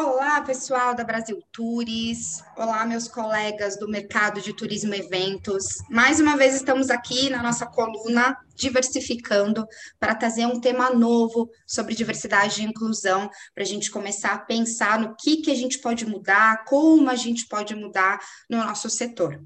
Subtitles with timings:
[0.00, 2.40] Olá, pessoal da Brasil Tours.
[2.56, 5.78] Olá, meus colegas do mercado de turismo e eventos.
[5.90, 9.66] Mais uma vez estamos aqui na nossa coluna Diversificando
[9.98, 15.00] para trazer um tema novo sobre diversidade e inclusão, para a gente começar a pensar
[15.00, 19.40] no que, que a gente pode mudar, como a gente pode mudar no nosso setor.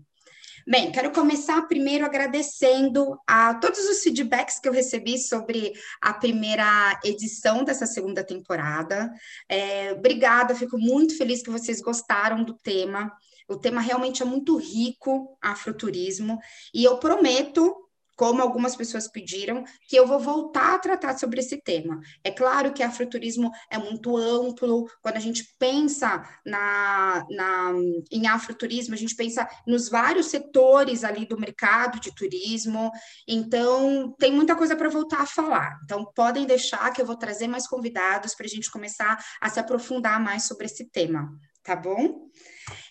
[0.64, 7.00] Bem, quero começar primeiro agradecendo a todos os feedbacks que eu recebi sobre a primeira
[7.04, 9.12] edição dessa segunda temporada.
[9.48, 13.12] É, obrigada, fico muito feliz que vocês gostaram do tema.
[13.48, 16.38] O tema realmente é muito rico, afroturismo,
[16.72, 17.74] e eu prometo
[18.22, 21.99] como algumas pessoas pediram, que eu vou voltar a tratar sobre esse tema.
[22.22, 27.72] É claro que afroturismo é muito amplo, quando a gente pensa na, na,
[28.13, 32.92] em afroturismo, a gente pensa nos vários setores ali do mercado de turismo,
[33.27, 35.80] então tem muita coisa para voltar a falar.
[35.83, 39.58] Então podem deixar que eu vou trazer mais convidados para a gente começar a se
[39.58, 41.28] aprofundar mais sobre esse tema
[41.62, 42.28] tá bom?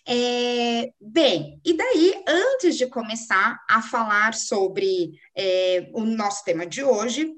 [0.08, 6.84] É, bem, e daí, antes de começar a falar sobre é, o nosso tema de
[6.84, 7.32] hoje,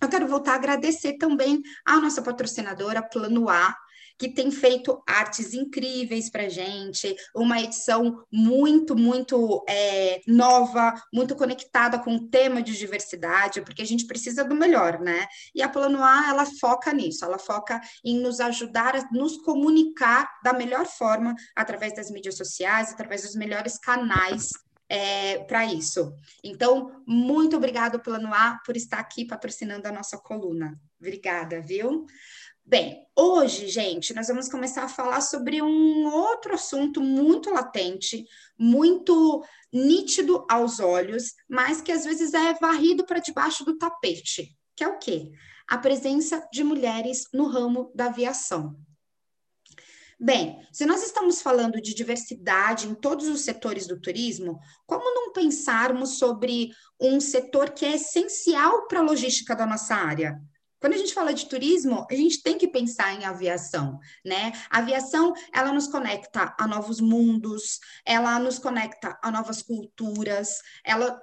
[0.00, 3.74] eu quero voltar a agradecer também à nossa patrocinadora Plano A,
[4.18, 11.98] que tem feito artes incríveis para gente, uma edição muito, muito é, nova, muito conectada
[11.98, 15.26] com o tema de diversidade, porque a gente precisa do melhor, né?
[15.54, 20.28] E a Plano A, ela foca nisso, ela foca em nos ajudar a nos comunicar
[20.42, 24.50] da melhor forma através das mídias sociais, através dos melhores canais
[24.88, 26.14] é, para isso.
[26.42, 30.78] Então, muito obrigado, Plano A, por estar aqui patrocinando a nossa coluna.
[31.00, 32.06] Obrigada, viu?
[32.66, 38.24] Bem, hoje, gente, nós vamos começar a falar sobre um outro assunto muito latente,
[38.58, 44.82] muito nítido aos olhos, mas que às vezes é varrido para debaixo do tapete, que
[44.82, 45.30] é o quê?
[45.68, 48.74] A presença de mulheres no ramo da aviação.
[50.18, 55.34] Bem, se nós estamos falando de diversidade em todos os setores do turismo, como não
[55.34, 60.40] pensarmos sobre um setor que é essencial para a logística da nossa área?
[60.84, 64.52] Quando a gente fala de turismo, a gente tem que pensar em aviação, né?
[64.68, 71.18] A aviação, ela nos conecta a novos mundos, ela nos conecta a novas culturas, ela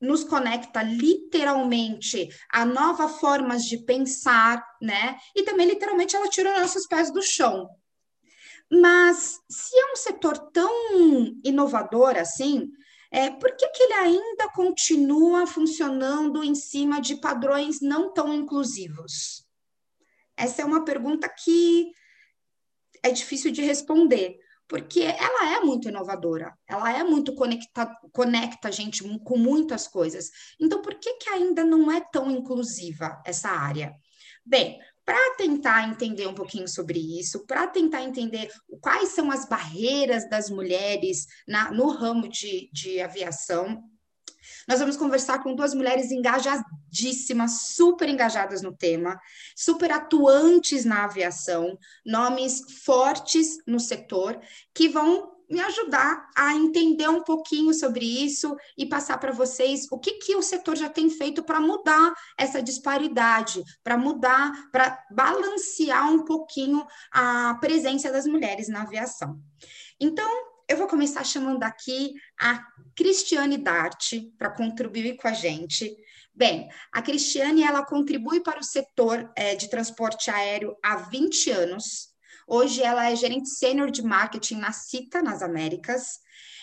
[0.00, 5.16] nos conecta literalmente a novas formas de pensar, né?
[5.36, 7.70] E também literalmente ela tira nossos pés do chão.
[8.68, 10.68] Mas se é um setor tão
[11.44, 12.72] inovador assim,
[13.10, 19.46] é, por que, que ele ainda continua funcionando em cima de padrões não tão inclusivos?
[20.36, 21.92] Essa é uma pergunta que
[23.02, 28.70] é difícil de responder, porque ela é muito inovadora, ela é muito conecta, conecta a
[28.70, 30.30] gente com muitas coisas.
[30.60, 33.94] Então, por que, que ainda não é tão inclusiva essa área?
[34.44, 38.50] Bem, para tentar entender um pouquinho sobre isso, para tentar entender
[38.80, 43.84] quais são as barreiras das mulheres na, no ramo de, de aviação.
[44.68, 49.18] Nós vamos conversar com duas mulheres engajadíssimas, super engajadas no tema,
[49.54, 54.40] super atuantes na aviação, nomes fortes no setor,
[54.74, 59.98] que vão me ajudar a entender um pouquinho sobre isso e passar para vocês o
[59.98, 66.12] que, que o setor já tem feito para mudar essa disparidade, para mudar, para balancear
[66.12, 69.40] um pouquinho a presença das mulheres na aviação.
[70.00, 70.28] Então,
[70.68, 72.60] eu vou começar chamando aqui a
[72.96, 75.96] Cristiane Dart para contribuir com a gente.
[76.34, 82.15] Bem, a Cristiane ela contribui para o setor é, de transporte aéreo há 20 anos.
[82.46, 86.20] Hoje ela é gerente sênior de marketing na Cita, nas Américas.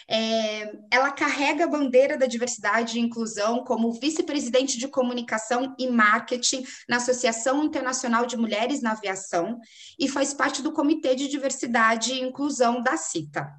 [0.09, 6.66] É, ela carrega a bandeira da diversidade e inclusão como vice-presidente de comunicação e marketing
[6.88, 9.59] na Associação Internacional de Mulheres na Aviação
[9.97, 13.50] e faz parte do Comitê de Diversidade e Inclusão da CITA.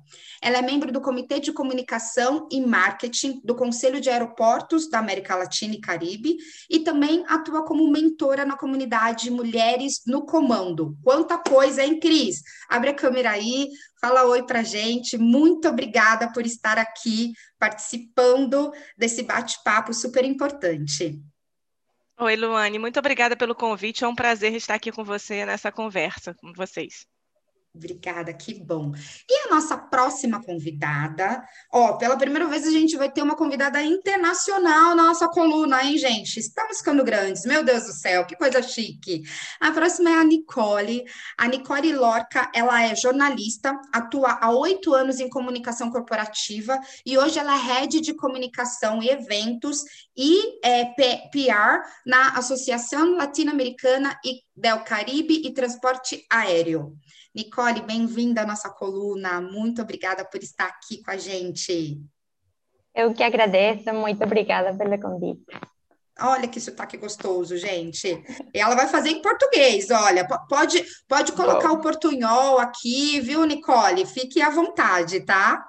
[0.42, 5.34] Ela é membro do Comitê de Comunicação e Marketing do Conselho de Aeroportos da América
[5.34, 6.36] Latina e Caribe
[6.68, 10.96] e também atua como mentora na comunidade Mulheres no Comando.
[11.02, 12.42] Quanta coisa, hein, Cris?
[12.68, 13.68] Abre a câmera aí,
[14.04, 15.16] Fala oi para gente.
[15.16, 21.22] Muito obrigada por estar aqui participando desse bate-papo super importante.
[22.18, 22.78] Oi, Luane.
[22.78, 24.04] Muito obrigada pelo convite.
[24.04, 27.06] É um prazer estar aqui com você nessa conversa com vocês.
[27.76, 28.92] Obrigada, que bom.
[29.28, 31.42] E a nossa próxima convidada,
[31.72, 35.98] ó, pela primeira vez a gente vai ter uma convidada internacional na nossa coluna, hein,
[35.98, 36.38] gente?
[36.38, 39.24] Estamos ficando grandes, meu Deus do céu, que coisa chique.
[39.60, 41.04] A próxima é a Nicole.
[41.36, 47.40] A Nicole Lorca, ela é jornalista, atua há oito anos em comunicação corporativa e hoje
[47.40, 49.82] ela é head de comunicação e eventos
[50.16, 56.96] e é, PR na Associação Latino-Americana e Del Caribe e transporte aéreo.
[57.34, 59.40] Nicole, bem-vinda à nossa coluna.
[59.40, 62.00] Muito obrigada por estar aqui com a gente.
[62.94, 65.42] Eu que agradeço, muito obrigada pelo convite.
[66.20, 68.22] Olha que sotaque gostoso, gente.
[68.54, 70.24] E ela vai fazer em português, olha.
[70.48, 71.74] Pode, pode colocar Bom.
[71.74, 74.06] o portunhol aqui, viu, Nicole?
[74.06, 75.66] Fique à vontade, tá?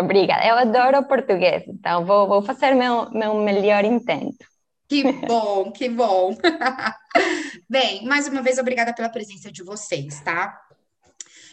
[0.00, 0.46] Obrigada.
[0.46, 4.46] Eu adoro português, então vou, vou fazer meu, meu melhor intento.
[4.88, 6.34] Que bom, que bom.
[7.74, 10.64] Bem, mais uma vez, obrigada pela presença de vocês, tá?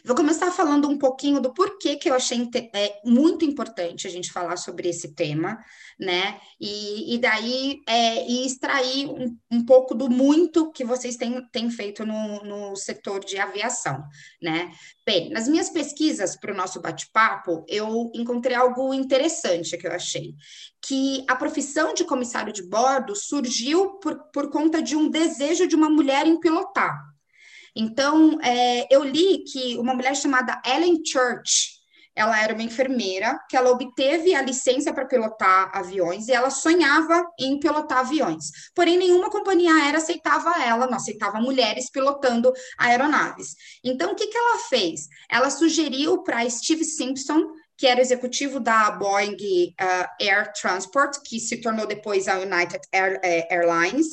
[0.04, 4.32] Vou começar falando um pouquinho do porquê que eu achei é, muito importante a gente
[4.32, 5.60] falar sobre esse tema,
[6.00, 6.40] né?
[6.60, 11.70] E, e daí é, e extrair um, um, pouco do muito que vocês têm, têm
[11.70, 14.04] feito no, no setor de aviação,
[14.42, 14.72] né?
[15.06, 20.34] Bem, nas minhas pesquisas para o nosso bate-papo, eu encontrei algo interessante que eu achei,
[20.82, 25.76] que a profissão de comissário de bordo surgiu por, por conta de um desejo de
[25.76, 27.11] uma mulher em pilotar.
[27.76, 31.82] Então, é, eu li que uma mulher chamada Ellen Church,
[32.14, 37.26] ela era uma enfermeira, que ela obteve a licença para pilotar aviões e ela sonhava
[37.40, 38.46] em pilotar aviões.
[38.76, 43.56] Porém, nenhuma companhia aérea aceitava ela, não aceitava mulheres pilotando aeronaves.
[43.84, 45.08] Então, o que, que ela fez?
[45.30, 49.36] Ela sugeriu para Steve Simpson, que era executivo da Boeing
[49.80, 54.06] uh, Air Transport, que se tornou depois a United Air, uh, Airlines,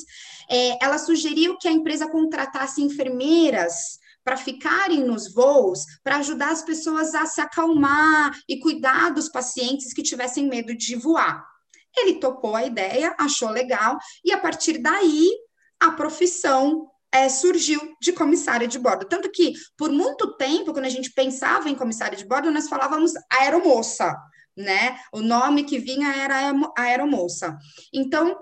[0.49, 6.61] é, ela sugeriu que a empresa contratasse enfermeiras para ficarem nos voos, para ajudar as
[6.61, 11.43] pessoas a se acalmar e cuidar dos pacientes que tivessem medo de voar.
[11.97, 15.27] Ele topou a ideia, achou legal, e a partir daí
[15.79, 19.07] a profissão é, surgiu de comissária de bordo.
[19.07, 23.13] Tanto que, por muito tempo, quando a gente pensava em comissária de bordo, nós falávamos
[23.31, 24.15] aeromoça,
[24.55, 24.99] né?
[25.11, 27.57] O nome que vinha era aeromoça.
[27.93, 28.37] Então,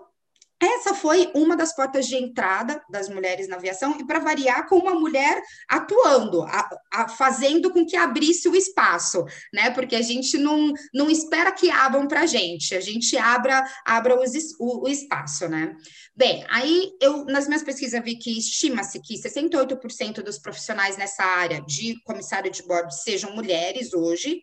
[0.60, 4.78] essa foi uma das portas de entrada das mulheres na aviação, e para variar, com
[4.78, 5.40] uma mulher
[5.70, 9.24] atuando, a, a, fazendo com que abrisse o espaço,
[9.54, 9.70] né?
[9.70, 14.20] Porque a gente não, não espera que abram para a gente, a gente abra, abra
[14.20, 15.76] os, o, o, espaço, né?
[16.16, 21.62] Bem, aí eu, nas minhas pesquisas, vi que estima-se que 68% dos profissionais nessa área
[21.62, 24.42] de comissário de bordo sejam mulheres hoje,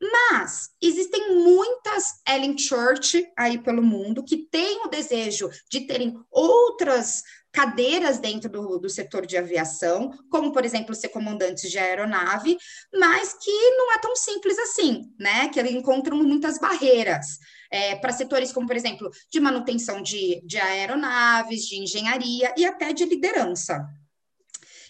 [0.00, 7.22] mas existem muitas Ellen Church aí pelo mundo que têm o desejo de terem outras
[7.56, 12.58] cadeiras dentro do, do setor de aviação, como, por exemplo, ser comandantes de aeronave,
[12.92, 15.48] mas que não é tão simples assim, né?
[15.48, 17.38] Que encontram muitas barreiras.
[17.72, 22.92] É, para setores como, por exemplo, de manutenção de, de aeronaves, de engenharia e até
[22.92, 23.82] de liderança.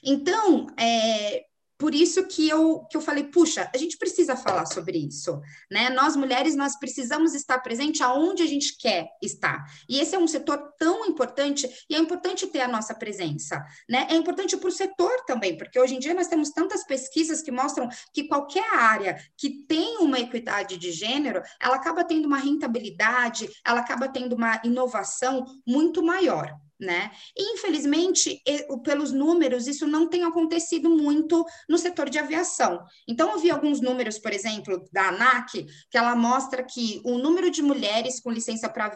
[0.02, 1.45] Então, é,
[1.78, 5.40] por isso que eu, que eu falei, puxa, a gente precisa falar sobre isso,
[5.70, 5.90] né?
[5.90, 9.64] Nós mulheres, nós precisamos estar presente aonde a gente quer estar.
[9.88, 14.06] E esse é um setor tão importante, e é importante ter a nossa presença, né?
[14.10, 17.50] É importante para o setor também, porque hoje em dia nós temos tantas pesquisas que
[17.50, 23.50] mostram que qualquer área que tem uma equidade de gênero, ela acaba tendo uma rentabilidade,
[23.64, 27.10] ela acaba tendo uma inovação muito maior né?
[27.36, 28.42] E, infelizmente,
[28.84, 32.84] pelos números, isso não tem acontecido muito no setor de aviação.
[33.08, 37.50] Então, eu vi alguns números, por exemplo, da ANAC, que ela mostra que o número
[37.50, 38.86] de mulheres com licença para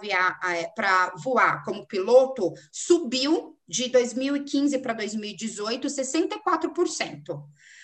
[0.74, 7.42] para voar como piloto subiu de 2015 para 2018 64%.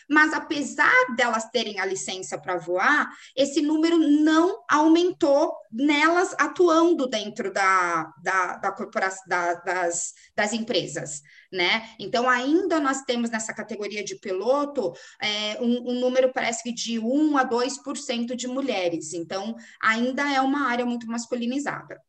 [0.08, 7.52] Mas apesar delas terem a licença para voar, esse número não aumentou nelas atuando dentro
[7.52, 11.22] da, da, da corporação da, das, das empresas,
[11.52, 11.90] né?
[11.98, 16.98] Então ainda nós temos nessa categoria de piloto é, um, um número parece que de
[16.98, 19.12] 1 a 2% de mulheres.
[19.12, 22.00] Então ainda é uma área muito masculinizada.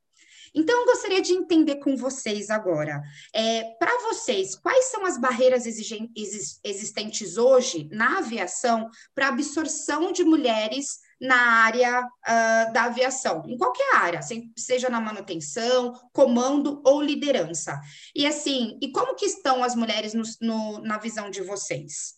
[0.53, 3.01] Então, eu gostaria de entender com vocês agora,
[3.33, 10.99] é, para vocês, quais são as barreiras existentes hoje na aviação para absorção de mulheres
[11.19, 14.19] na área uh, da aviação, em qualquer área,
[14.55, 17.79] seja na manutenção, comando ou liderança.
[18.15, 22.15] E assim, e como que estão as mulheres no, no, na visão de vocês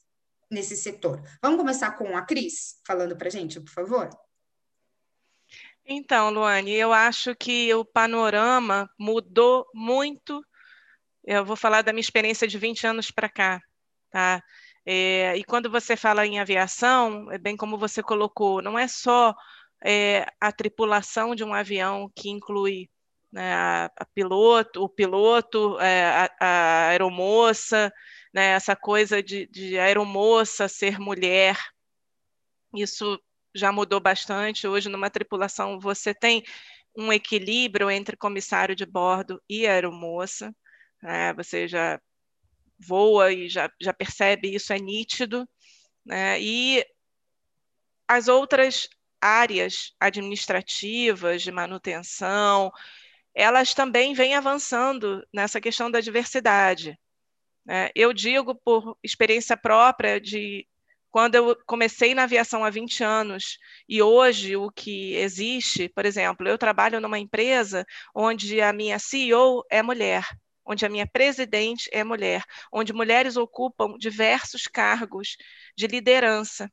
[0.52, 1.22] nesse setor?
[1.42, 4.10] Vamos começar com a Cris, falando para gente, por favor?
[5.92, 10.46] Então, Luane, eu acho que o panorama mudou muito.
[11.24, 13.60] Eu vou falar da minha experiência de 20 anos para cá,
[14.12, 14.44] tá?
[14.86, 19.34] É, e quando você fala em aviação, é bem como você colocou, não é só
[19.84, 22.88] é, a tripulação de um avião que inclui
[23.32, 27.92] né, a, a, piloto, o piloto, é, a, a, aeromoça,
[28.32, 31.58] né, essa coisa de, de aeromoça ser mulher.
[32.76, 33.20] Isso
[33.60, 34.68] já mudou bastante.
[34.68, 36.44] Hoje, numa tripulação, você tem
[36.98, 40.54] um equilíbrio entre comissário de bordo e aeromoça.
[41.02, 41.34] Né?
[41.34, 42.00] Você já
[42.80, 45.48] voa e já, já percebe isso, é nítido.
[46.06, 46.42] Né?
[46.42, 46.86] E
[48.08, 48.90] as outras
[49.22, 52.72] áreas administrativas de manutenção,
[53.34, 56.98] elas também vêm avançando nessa questão da diversidade.
[57.66, 57.90] Né?
[57.94, 60.68] Eu digo por experiência própria de
[61.12, 66.48] quando eu comecei na aviação há 20 anos e hoje o que existe, por exemplo,
[66.48, 70.26] eu trabalho numa empresa onde a minha CEO é mulher,
[70.64, 75.36] onde a minha presidente é mulher, onde mulheres ocupam diversos cargos
[75.76, 76.72] de liderança.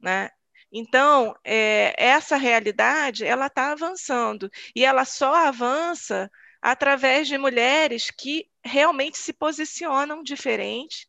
[0.00, 0.30] Né?
[0.72, 6.30] Então, é, essa realidade ela está avançando e ela só avança
[6.62, 11.06] através de mulheres que realmente se posicionam diferente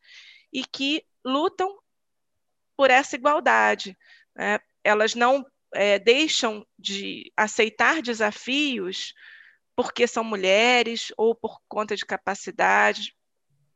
[0.52, 1.78] e que lutam
[2.80, 3.98] por essa igualdade.
[4.34, 4.58] Né?
[4.82, 9.14] Elas não é, deixam de aceitar desafios
[9.76, 13.14] porque são mulheres ou por conta de capacidade.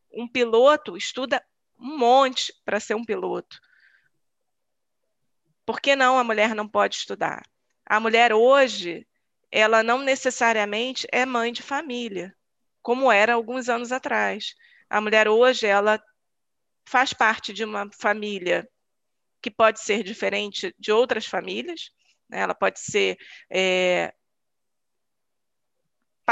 [0.10, 1.44] Um piloto estuda
[1.78, 3.60] um monte para ser um piloto.
[5.66, 7.44] Por que não a mulher não pode estudar?
[7.86, 9.06] A mulher hoje,
[9.52, 12.34] ela não necessariamente é mãe de família,
[12.82, 14.56] como era alguns anos atrás.
[14.90, 16.02] A mulher hoje, ela
[16.88, 18.66] faz parte de uma família
[19.44, 21.92] que pode ser diferente de outras famílias,
[22.30, 22.40] né?
[22.40, 23.18] ela pode ser
[23.52, 24.14] é,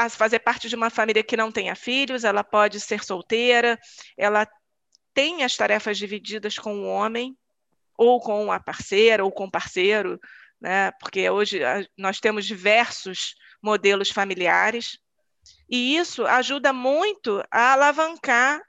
[0.09, 3.77] fazer parte de uma família que não tenha filhos, ela pode ser solteira,
[4.17, 4.47] ela
[5.13, 7.37] tem as tarefas divididas com o homem,
[7.97, 10.17] ou com a parceira, ou com o parceiro,
[10.59, 10.91] né?
[10.93, 11.59] porque hoje
[11.97, 14.97] nós temos diversos modelos familiares,
[15.69, 18.61] e isso ajuda muito a alavancar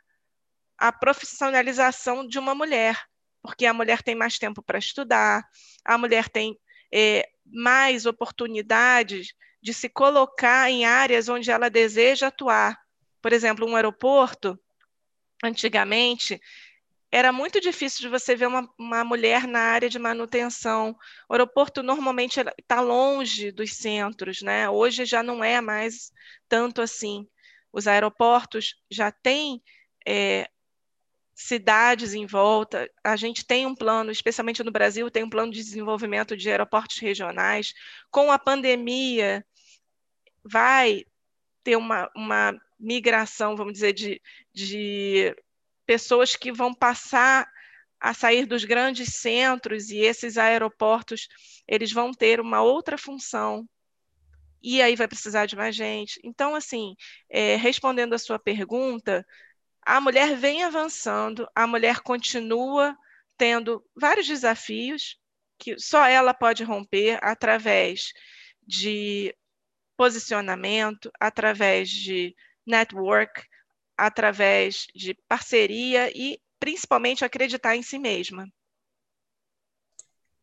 [0.76, 3.00] a profissionalização de uma mulher,
[3.42, 5.44] porque a mulher tem mais tempo para estudar,
[5.84, 6.58] a mulher tem
[6.92, 12.78] é, mais oportunidades de se colocar em áreas onde ela deseja atuar.
[13.20, 14.58] Por exemplo, um aeroporto,
[15.42, 16.40] antigamente,
[17.10, 20.96] era muito difícil de você ver uma, uma mulher na área de manutenção.
[21.28, 24.68] O aeroporto normalmente está longe dos centros, né?
[24.70, 26.10] Hoje já não é mais
[26.48, 27.28] tanto assim.
[27.72, 29.62] Os aeroportos já têm
[30.06, 30.48] é,
[31.42, 32.90] cidades em volta.
[33.02, 36.98] A gente tem um plano, especialmente no Brasil, tem um plano de desenvolvimento de aeroportos
[36.98, 37.72] regionais.
[38.10, 39.44] Com a pandemia,
[40.44, 41.04] vai
[41.62, 44.20] ter uma, uma migração, vamos dizer, de,
[44.52, 45.34] de
[45.86, 47.48] pessoas que vão passar
[48.00, 51.28] a sair dos grandes centros e esses aeroportos
[51.68, 53.64] eles vão ter uma outra função
[54.62, 56.20] e aí vai precisar de mais gente.
[56.22, 56.94] Então, assim,
[57.28, 59.26] é, respondendo a sua pergunta,
[59.84, 62.96] a mulher vem avançando, a mulher continua
[63.36, 65.18] tendo vários desafios
[65.58, 68.12] que só ela pode romper através
[68.66, 69.34] de
[69.96, 72.34] posicionamento, através de
[72.66, 73.42] network,
[73.96, 78.46] através de parceria e principalmente acreditar em si mesma.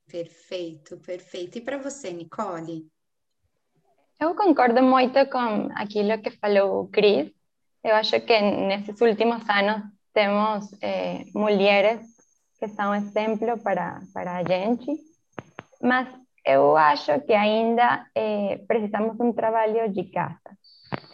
[0.06, 1.58] Perfeito, perfeito.
[1.58, 2.90] E para você, Nicole?
[4.20, 7.32] Eu concordo muito com aquilo que falou o Cris.
[7.84, 9.84] Eu acho que nesses últimos anos
[10.14, 12.02] temos eh, mulheres
[12.60, 15.00] que são exemplo para, para a gente,
[15.82, 16.08] mas
[16.46, 20.52] eu acho que ainda eh, precisamos de um trabalho de casa.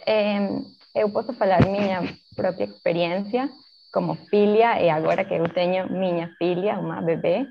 [0.06, 0.48] Eh,
[0.94, 2.02] eu posso falar minha
[2.34, 3.48] própria experiência
[3.92, 7.46] como filha e agora que eu tenho minha filha, uma bebê,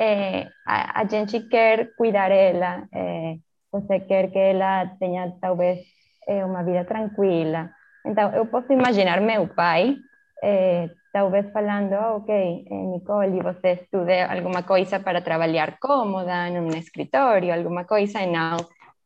[0.00, 3.36] é, a, a, gente quer cuidar ela, é,
[3.72, 5.80] você quer que ela tenha talvez
[6.28, 7.70] é, uma vida tranquila.
[8.06, 9.96] Então, eu posso imaginar meu pai,
[10.42, 16.68] é, talvez falando, oh, ok, é, Nicole, você estuda alguma coisa para trabalhar cômoda, num
[16.68, 18.56] escritório, alguma coisa, e não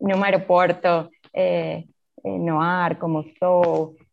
[0.00, 1.84] num aeroporto eh,
[2.24, 3.24] no ar, como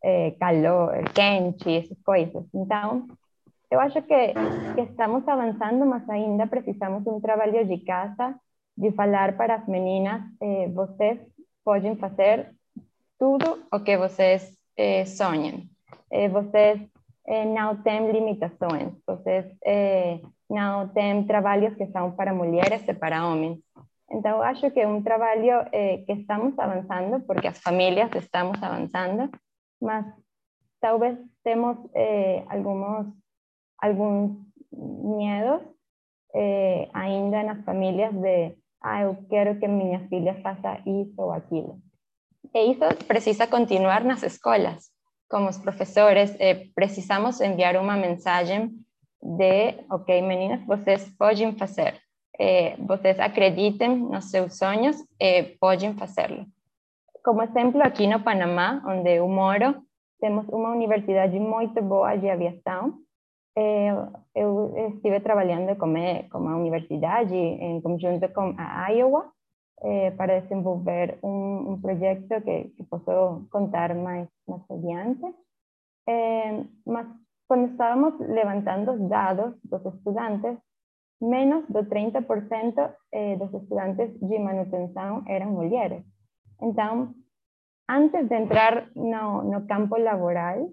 [0.03, 2.43] eh, calor, quente, essas coisas.
[2.53, 3.07] Então,
[3.71, 4.33] eu acho que,
[4.75, 8.35] que estamos avançando, mas ainda precisamos de um trabalho de casa,
[8.77, 11.19] de falar para as meninas, eh, vocês
[11.63, 12.51] podem fazer
[13.17, 15.69] tudo o que vocês eh, sonhem.
[16.11, 16.79] Eh, vocês
[17.27, 20.19] eh, não têm limitações, vocês eh,
[20.49, 23.59] não têm trabalhos que são para mulheres e para homens.
[24.09, 25.69] Então, acho que é um trabalho
[26.05, 29.29] que estamos avançando, porque as famílias estamos avançando,
[29.81, 30.05] mas
[30.79, 31.77] talvez temos
[32.49, 33.07] alguns,
[33.81, 34.37] alguns
[34.71, 35.61] medos
[36.33, 41.81] eh, ainda nas famílias de ah, eu quero que minha filha faça isso ou aquilo.
[42.53, 44.89] E isso precisa continuar nas escolas.
[45.29, 48.71] Como os professores, eh, precisamos enviar uma mensagem
[49.21, 52.01] de, ok, meninas, vocês podem fazer
[52.39, 56.45] eh, vocês acreditem nos seus sonhos, eh, podem fazê-lo.
[57.23, 59.75] Como exemplo, aqui no Panamá, onde eu moro,
[60.19, 62.93] temos uma universidade muito boa de aviação.
[63.57, 63.89] É,
[64.35, 65.93] eu estive trabalhando com,
[66.31, 69.31] com a universidade em conjunto com a Iowa
[69.83, 75.35] eh, para desenvolver um, um projeto que, que, posso contar mais, mais adiante.
[76.07, 77.07] Eh, mas
[77.47, 77.71] quando
[78.19, 80.57] levantando os dados dos estudantes,
[81.21, 86.03] menos do 30% eh, dos estudantes de manutenção eram mulheres.
[86.61, 87.13] Então,
[87.89, 90.69] antes de entrar no, no campo laboral,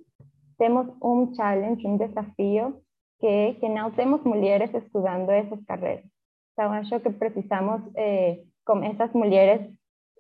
[0.58, 2.80] temos um challenge, um desafio,
[3.20, 6.04] que é que não temos mulheres estudando essas carreiras.
[6.52, 9.71] Então, que precisamos eh, con esas mujeres,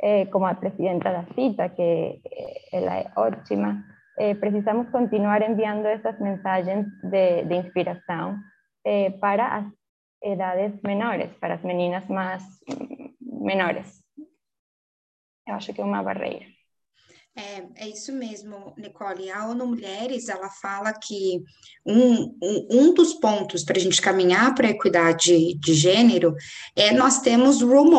[0.00, 2.20] eh, como la presidenta da CITA, que
[2.72, 3.84] é ótima,
[4.18, 8.38] eh, precisamos continuar enviando esas mensajes de, de inspiração
[8.84, 9.66] eh, para as
[10.22, 12.42] edades menores, para as meninas mais
[13.20, 14.04] menores.
[15.46, 16.02] Eu acho que é uma.
[17.36, 19.30] É, é isso mesmo, Nicole.
[19.30, 21.42] A ONU Mulheres, ela fala que
[21.84, 26.34] um, um, um dos pontos para a gente caminhar para a equidade de gênero
[26.76, 27.90] é nós temos role,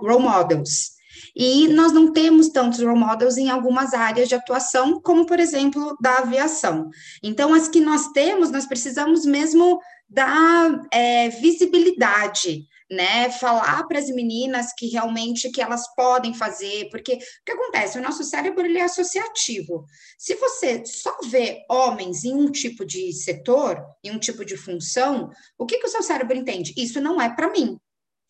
[0.00, 1.00] role models.
[1.34, 5.96] E nós não temos tantos role models em algumas áreas de atuação, como, por exemplo,
[6.00, 6.90] da aviação.
[7.22, 13.30] Então, as que nós temos, nós precisamos mesmo dar é, visibilidade né?
[13.30, 17.98] Falar para as meninas que realmente que elas podem fazer, porque o que acontece?
[17.98, 19.86] O nosso cérebro ele é associativo.
[20.18, 25.30] Se você só vê homens em um tipo de setor, em um tipo de função,
[25.56, 26.74] o que, que o seu cérebro entende?
[26.76, 27.78] Isso não é para mim.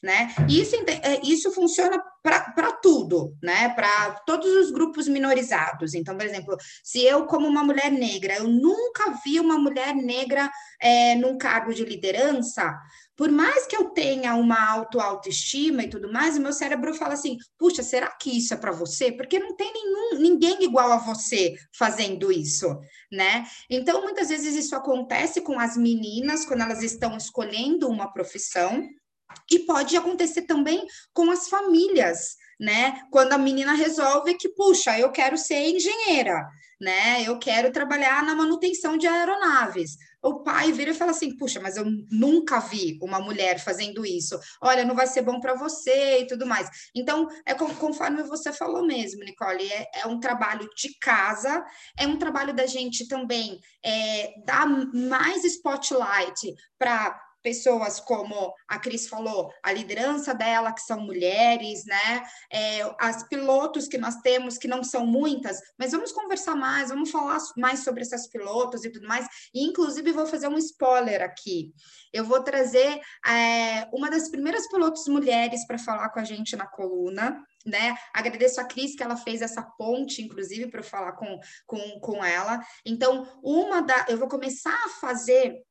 [0.03, 0.35] Né?
[0.49, 3.69] Isso, é, isso funciona para tudo, né?
[3.69, 5.95] Para todos os grupos minorizados.
[5.95, 10.51] Então, por exemplo, se eu, como uma mulher negra, eu nunca vi uma mulher negra
[10.81, 12.77] é, num cargo de liderança,
[13.17, 17.15] por mais que eu tenha uma auto autoestima e tudo mais, o meu cérebro fala
[17.15, 19.13] assim: puxa, será que isso é para você?
[19.13, 22.67] Porque não tem nenhum, ninguém igual a você fazendo isso,
[23.13, 23.45] né?
[23.69, 28.83] Então, muitas vezes isso acontece com as meninas quando elas estão escolhendo uma profissão.
[29.51, 33.03] E pode acontecer também com as famílias, né?
[33.11, 36.49] Quando a menina resolve que, puxa, eu quero ser engenheira,
[36.81, 37.23] né?
[37.27, 41.77] Eu quero trabalhar na manutenção de aeronaves o pai vira e fala assim: puxa, mas
[41.77, 44.39] eu nunca vi uma mulher fazendo isso.
[44.61, 46.71] Olha, não vai ser bom para você e tudo mais.
[46.95, 51.65] Então, é conforme você falou mesmo, Nicole, é, é um trabalho de casa,
[51.99, 59.09] é um trabalho da gente também é, dar mais spotlight para pessoas como a Cris
[59.09, 62.23] falou, a liderança dela, que são mulheres, né?
[62.51, 67.11] É, as pilotos que nós temos, que não são muitas, mas vamos conversar mais, vamos
[67.11, 69.27] falar mais sobre essas pilotos e tudo mais.
[69.55, 71.73] E, inclusive, vou fazer um spoiler aqui.
[72.13, 76.67] Eu vou trazer é, uma das primeiras pilotos mulheres para falar com a gente na
[76.67, 77.97] coluna, né?
[78.13, 82.61] Agradeço a Cris que ela fez essa ponte, inclusive, para falar com, com, com ela.
[82.85, 84.07] Então, uma da.
[84.09, 85.63] Eu vou começar a fazer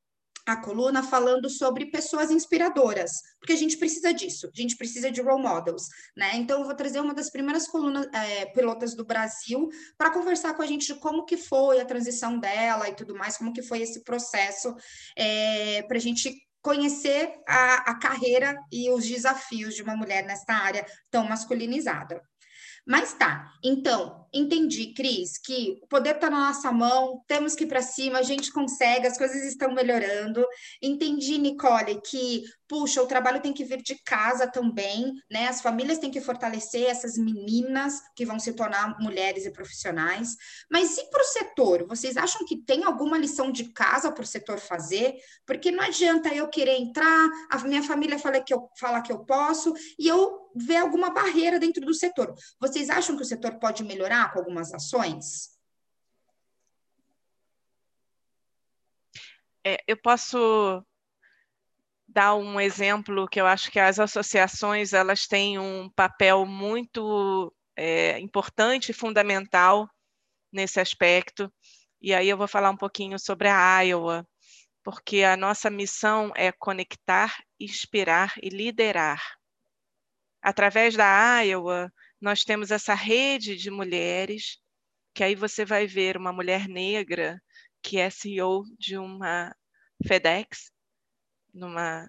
[0.46, 5.22] a coluna falando sobre pessoas inspiradoras, porque a gente precisa disso, a gente precisa de
[5.22, 6.36] role models, né?
[6.36, 10.62] Então eu vou trazer uma das primeiras colunas é, pilotas do Brasil para conversar com
[10.62, 13.82] a gente de como que foi a transição dela e tudo mais, como que foi
[13.82, 14.76] esse processo
[15.18, 20.54] é, para a gente conhecer a, a carreira e os desafios de uma mulher nesta
[20.54, 22.22] área tão masculinizada.
[22.86, 27.68] Mas tá, então, entendi, Cris, que o poder está na nossa mão, temos que ir
[27.68, 30.46] para cima, a gente consegue, as coisas estão melhorando.
[30.82, 35.50] Entendi, Nicole, que puxa, o trabalho tem que vir de casa também, né?
[35.50, 40.38] As famílias têm que fortalecer essas meninas que vão se tornar mulheres e profissionais.
[40.72, 41.86] Mas e para o setor?
[41.86, 45.16] Vocês acham que tem alguma lição de casa para o setor fazer?
[45.46, 49.20] Porque não adianta eu querer entrar, a minha família fala que eu, fala que eu
[49.26, 52.34] posso, e eu ver alguma barreira dentro do setor.
[52.60, 55.58] Vocês acham que o setor pode melhorar com algumas ações?
[59.64, 60.84] É, eu posso
[62.08, 68.20] dar um exemplo que eu acho que as associações elas têm um papel muito é,
[68.20, 69.90] importante e fundamental
[70.52, 71.52] nesse aspecto.
[72.02, 74.28] E aí eu vou falar um pouquinho sobre a Iowa,
[74.84, 79.22] porque a nossa missão é conectar, inspirar e liderar.
[80.42, 84.60] Através da Iowa, nós temos essa rede de mulheres,
[85.14, 87.42] que aí você vai ver uma mulher negra
[87.82, 89.56] que é CEO de uma
[90.08, 90.72] FedEx,
[91.54, 92.08] numa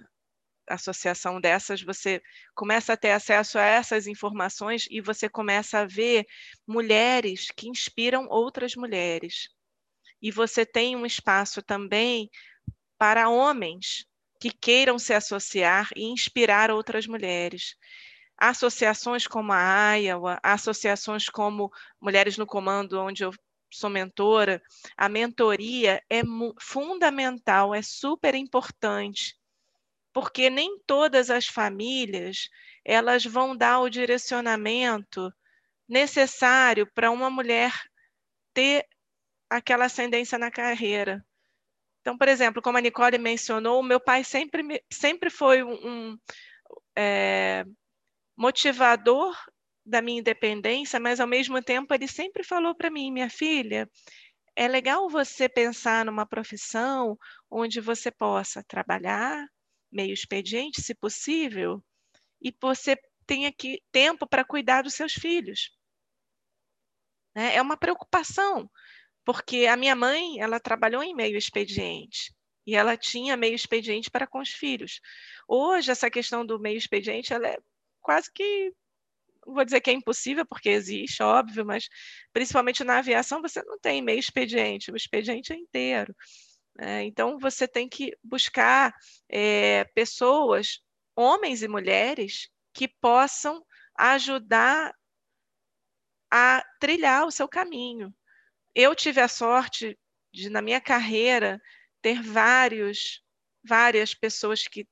[0.68, 2.22] associação dessas, você
[2.54, 6.26] começa a ter acesso a essas informações e você começa a ver
[6.66, 9.48] mulheres que inspiram outras mulheres.
[10.20, 12.30] E você tem um espaço também
[12.98, 14.06] para homens
[14.40, 17.76] que queiram se associar e inspirar outras mulheres.
[18.44, 23.30] Associações como a Iowa, associações como Mulheres no Comando, onde eu
[23.72, 24.60] sou mentora,
[24.96, 26.22] a mentoria é
[26.60, 29.38] fundamental, é super importante,
[30.12, 32.48] porque nem todas as famílias
[32.84, 35.32] elas vão dar o direcionamento
[35.88, 37.72] necessário para uma mulher
[38.52, 38.84] ter
[39.48, 41.24] aquela ascendência na carreira.
[42.00, 46.18] Então, por exemplo, como a Nicole mencionou, o meu pai sempre, sempre foi um,
[46.98, 47.64] é,
[48.36, 49.36] motivador
[49.84, 53.90] da minha independência, mas ao mesmo tempo ele sempre falou para mim, minha filha,
[54.54, 57.18] é legal você pensar numa profissão
[57.50, 59.46] onde você possa trabalhar,
[59.90, 61.82] meio expediente, se possível,
[62.40, 65.70] e você tenha aqui tempo para cuidar dos seus filhos.
[67.34, 67.56] Né?
[67.56, 68.70] É uma preocupação,
[69.24, 72.34] porque a minha mãe, ela trabalhou em meio expediente
[72.66, 75.00] e ela tinha meio expediente para com os filhos.
[75.48, 77.58] Hoje, essa questão do meio expediente, ela é
[78.02, 78.72] quase que,
[79.46, 81.88] vou dizer que é impossível, porque existe, óbvio, mas
[82.32, 86.14] principalmente na aviação você não tem meio expediente, o expediente é inteiro.
[86.78, 88.94] É, então, você tem que buscar
[89.28, 90.80] é, pessoas,
[91.14, 93.64] homens e mulheres, que possam
[93.96, 94.94] ajudar
[96.30, 98.14] a trilhar o seu caminho.
[98.74, 99.98] Eu tive a sorte
[100.32, 101.60] de, na minha carreira,
[102.00, 103.22] ter vários,
[103.62, 104.86] várias pessoas que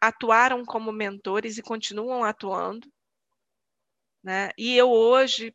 [0.00, 2.90] atuaram como mentores e continuam atuando.
[4.22, 4.50] Né?
[4.58, 5.54] E eu hoje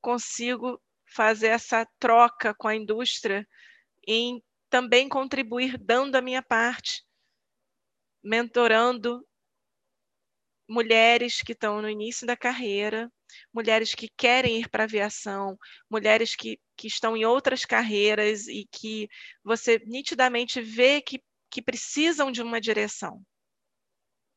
[0.00, 3.46] consigo fazer essa troca com a indústria
[4.06, 7.04] em também contribuir dando a minha parte,
[8.22, 9.26] mentorando
[10.68, 13.10] mulheres que estão no início da carreira,
[13.52, 15.58] mulheres que querem ir para a aviação,
[15.90, 19.08] mulheres que, que estão em outras carreiras e que
[19.42, 23.22] você nitidamente vê que, que precisam de uma direção.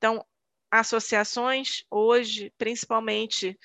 [0.01, 0.25] Então,
[0.71, 3.55] associações hoje, principalmente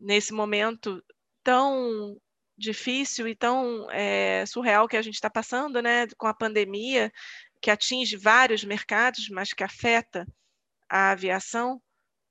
[0.00, 1.00] nesse momento
[1.44, 2.20] tão
[2.58, 7.12] difícil e tão é, surreal que a gente está passando, né, com a pandemia,
[7.62, 10.26] que atinge vários mercados, mas que afeta
[10.90, 11.80] a aviação,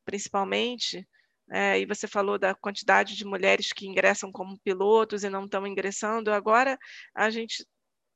[0.03, 1.07] principalmente,
[1.49, 5.65] é, e você falou da quantidade de mulheres que ingressam como pilotos e não estão
[5.65, 6.29] ingressando.
[6.33, 6.77] Agora
[7.13, 7.65] a gente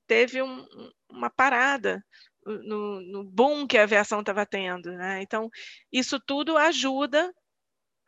[0.05, 0.67] teve um,
[1.09, 2.03] uma parada
[2.45, 4.91] no, no, boom que a aviação estava tendo.
[4.91, 5.21] Né?
[5.21, 5.49] Então,
[5.91, 7.33] isso tudo ajuda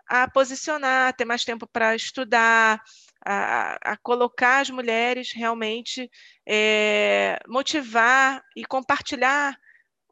[0.08, 2.82] a posicionar, a ter mais tempo para estudar,
[3.26, 6.10] a, a, colocar as mulheres realmente,
[6.46, 9.56] é, motivar e compartilhar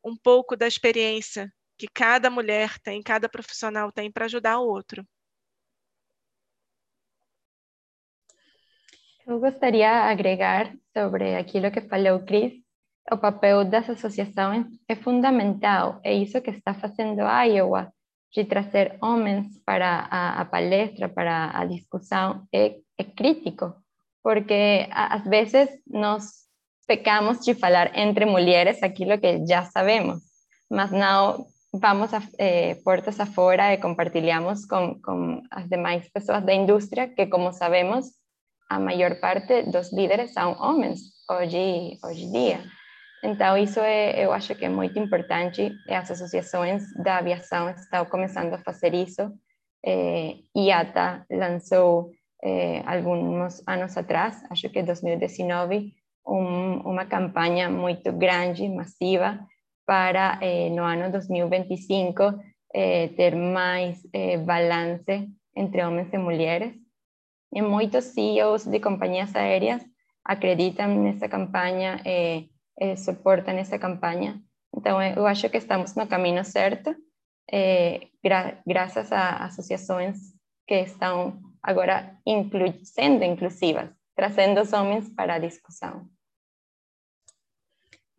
[0.04, 5.06] um pouco da experiência que cada mulher tem, cada profissional tem para ajudar o outro.
[9.26, 12.69] Eu gostaria de agregar sobre aquilo que falou Cris.
[13.12, 16.00] O papel das associações é fundamental.
[16.04, 17.92] É isso que está fazendo a Iowa,
[18.32, 23.74] de trazer homens para a, a palestra, para a discussão, é, é crítico,
[24.22, 26.48] porque às vezes nós
[26.88, 30.20] pecamos de falar entre mulheres aquilo que já sabemos,
[30.70, 36.54] mas não vamos a eh, puertas afuera y compartilhamos con, con as demais pessoas da
[36.54, 38.16] indústria que, como sabemos,
[38.70, 42.79] a maior parte dos líderes são homens hoje, hoje em dia.
[43.24, 45.72] Então, isso é, eu acho que é muito importante.
[45.90, 49.32] As associações da aviação estão começando a fazer isso.
[49.86, 52.12] É, IATA lançou,
[52.44, 55.94] é, alguns anos atrás, acho que 2019,
[56.26, 59.40] um, uma campanha muito grande, massiva,
[59.90, 62.40] para eh, no ano 2025
[62.76, 66.76] eh, ter mais eh, balance entre homens e mulheres.
[67.52, 69.84] E muitos CEOs de companhias aéreas
[70.24, 72.00] acreditam nessa campanha,
[72.80, 74.42] eh, eh, essa campanha.
[74.76, 76.96] Então, eu acho que estamos no caminho certo,
[77.52, 80.18] eh, gra graças a associações
[80.68, 86.08] que estão agora inclu sendo inclusivas, trazendo os homens para a discussão.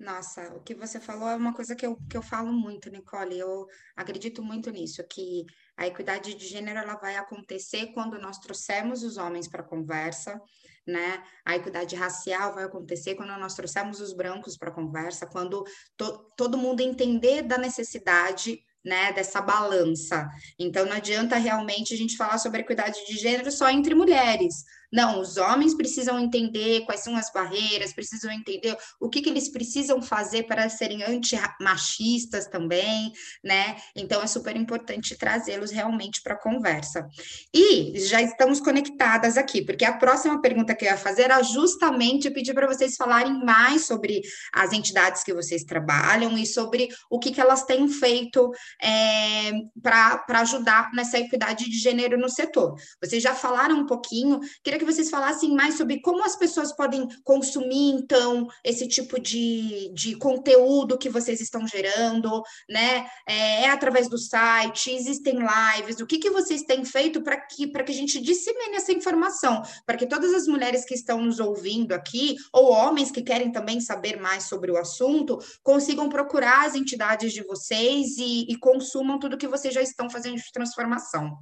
[0.00, 3.38] Nossa, o que você falou é uma coisa que eu, que eu falo muito, Nicole.
[3.38, 5.44] Eu acredito muito nisso, que
[5.76, 10.40] a equidade de gênero ela vai acontecer quando nós trouxermos os homens para a conversa,
[10.86, 11.22] né?
[11.44, 15.62] A equidade racial vai acontecer quando nós trouxermos os brancos para a conversa, quando
[15.98, 20.26] to, todo mundo entender da necessidade né, dessa balança.
[20.58, 24.64] Então, não adianta realmente a gente falar sobre equidade de gênero só entre mulheres.
[24.92, 29.48] Não, os homens precisam entender quais são as barreiras, precisam entender o que, que eles
[29.48, 33.76] precisam fazer para serem antimachistas também, né?
[33.94, 37.09] Então, é super importante trazê-los realmente para a conversa.
[37.55, 42.31] E já estamos conectadas aqui, porque a próxima pergunta que eu ia fazer era justamente
[42.31, 44.20] pedir para vocês falarem mais sobre
[44.53, 48.50] as entidades que vocês trabalham e sobre o que, que elas têm feito
[48.83, 52.74] é, para ajudar nessa equidade de gênero no setor.
[53.03, 57.06] Vocês já falaram um pouquinho, queria que vocês falassem mais sobre como as pessoas podem
[57.22, 63.06] consumir, então, esse tipo de, de conteúdo que vocês estão gerando, né?
[63.28, 67.68] É, é através do site, existem lives, o que, que vocês têm feito para que,
[67.68, 71.92] que a gente dissemine essa informação, para que todas as mulheres que estão nos ouvindo
[71.92, 77.32] aqui, ou homens que querem também saber mais sobre o assunto, consigam procurar as entidades
[77.32, 81.36] de vocês e, e consumam tudo que vocês já estão fazendo de transformação.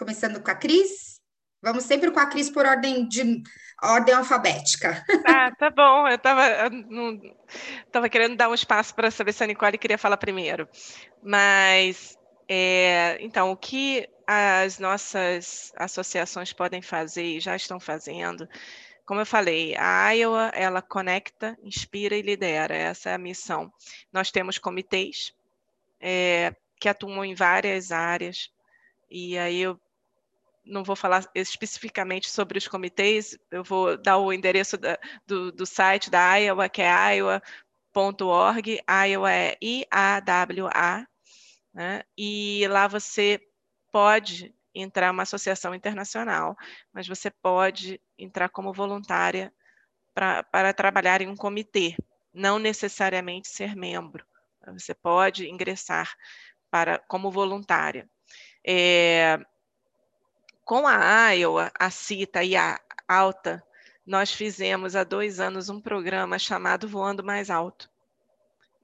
[0.00, 1.20] Começando com a Cris.
[1.60, 3.42] Vamos sempre com a Cris por ordem de
[3.82, 5.04] ordem alfabética.
[5.26, 6.08] Ah, tá bom.
[6.08, 10.66] Eu estava querendo dar um espaço para saber se a Nicole queria falar primeiro.
[11.22, 12.16] Mas
[12.48, 18.48] é, então, o que as nossas associações podem fazer e já estão fazendo,
[19.04, 23.70] como eu falei, a Iowa, ela conecta, inspira e lidera, essa é a missão.
[24.10, 25.34] Nós temos comitês
[26.00, 28.50] é, que atuam em várias áreas,
[29.10, 29.78] e aí eu
[30.64, 35.66] não vou falar especificamente sobre os comitês, eu vou dar o endereço da, do, do,
[35.66, 41.06] site da Iowa, que é iowa.org, Iowa é I-A-W-A,
[41.72, 42.02] né?
[42.16, 43.40] e lá você
[43.90, 46.56] pode entrar uma associação internacional,
[46.92, 49.52] mas você pode entrar como voluntária
[50.14, 51.96] para trabalhar em um comitê,
[52.32, 54.24] não necessariamente ser membro.
[54.74, 56.12] Você pode ingressar
[56.70, 58.08] para como voluntária.
[58.64, 59.38] É,
[60.70, 63.60] com a Iowa, a CITA e a Alta,
[64.06, 67.90] nós fizemos há dois anos um programa chamado Voando Mais Alto.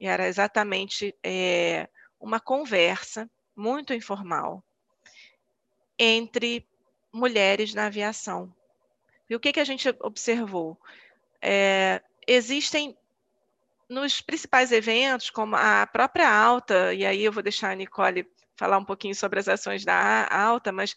[0.01, 4.65] E era exatamente é, uma conversa muito informal
[5.97, 6.67] entre
[7.13, 8.53] mulheres na aviação.
[9.31, 10.77] E o que, que a gente observou?
[11.41, 12.99] É, existem
[13.89, 18.79] nos principais eventos, como a própria Alta, e aí eu vou deixar a Nicole falar
[18.79, 20.95] um pouquinho sobre as ações da Alta, mas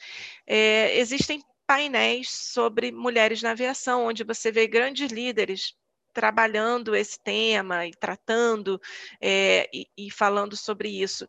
[0.48, 5.76] é, existem painéis sobre mulheres na aviação, onde você vê grandes líderes
[6.14, 8.82] trabalhando esse tema e tratando
[9.22, 11.28] é, e, e, falando sobre isso.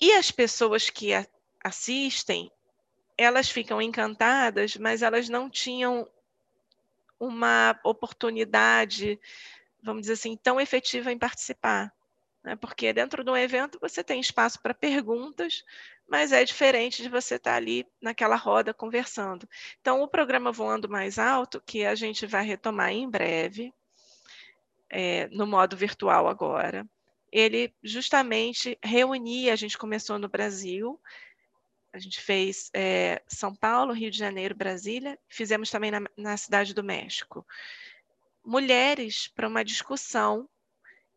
[0.00, 1.26] E as pessoas que a,
[1.64, 2.50] assistem,
[3.16, 6.08] elas ficam encantadas, mas elas não tinham
[7.18, 9.18] uma oportunidade,
[9.82, 11.92] vamos dizer assim, tão efetiva em participar
[12.48, 12.56] né?
[12.56, 15.62] porque dentro de um evento você tem espaço para perguntas,
[16.08, 19.46] mas é diferente de você estar tá ali naquela roda conversando.
[19.80, 23.72] Então, o programa Voando Mais Alto, que a gente vai retomar em breve,
[24.88, 26.88] é, no modo virtual agora,
[27.30, 30.98] ele justamente reunia, a gente começou no Brasil,
[31.92, 36.72] a gente fez é, São Paulo, Rio de Janeiro, Brasília, fizemos também na, na Cidade
[36.72, 37.46] do México.
[38.42, 40.48] Mulheres para uma discussão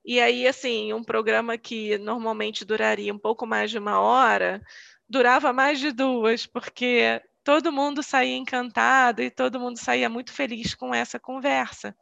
[0.04, 4.62] e aí, assim, um programa que normalmente duraria um pouco mais de uma hora,
[5.08, 10.74] durava mais de duas, porque todo mundo saía encantado e todo mundo saía muito feliz
[10.74, 11.96] com essa conversa.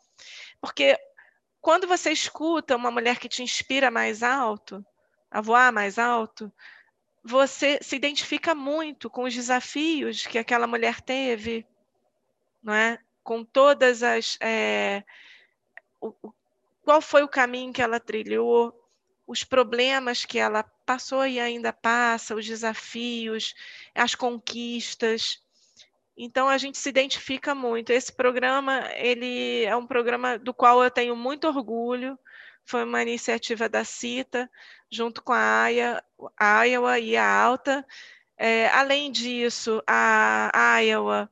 [0.61, 0.97] Porque
[1.61, 4.85] quando você escuta uma mulher que te inspira mais alto,
[5.29, 6.51] a voar mais alto,
[7.23, 11.65] você se identifica muito com os desafios que aquela mulher teve,
[12.63, 12.97] não é?
[13.23, 15.03] Com todas as é,
[16.01, 16.13] o,
[16.89, 18.73] qual foi o caminho que ela trilhou,
[19.27, 23.53] os problemas que ela passou e ainda passa, os desafios,
[23.93, 25.39] as conquistas.
[26.17, 27.91] Então a gente se identifica muito.
[27.91, 32.17] Esse programa, ele é um programa do qual eu tenho muito orgulho.
[32.65, 34.49] Foi uma iniciativa da CITA,
[34.89, 36.03] junto com a, AIA,
[36.35, 37.85] a Iowa e a Alta.
[38.35, 41.29] É, além disso, a, a Iowa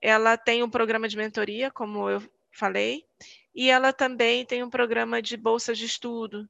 [0.00, 3.04] ela tem um programa de mentoria, como eu falei,
[3.54, 6.48] e ela também tem um programa de bolsa de estudo,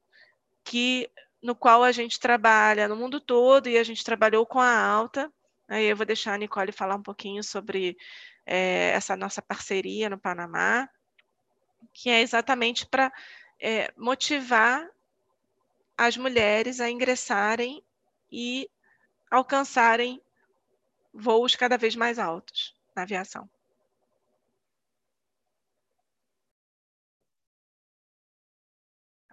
[0.64, 1.10] que
[1.42, 5.30] no qual a gente trabalha no mundo todo e a gente trabalhou com a Alta.
[5.68, 7.96] Aí eu vou deixar a Nicole falar um pouquinho sobre
[8.46, 10.88] é, essa nossa parceria no Panamá,
[11.92, 13.12] que é exatamente para
[13.60, 14.88] é, motivar
[15.96, 17.84] as mulheres a ingressarem
[18.32, 18.68] e
[19.30, 20.20] alcançarem
[21.12, 23.48] voos cada vez mais altos na aviação.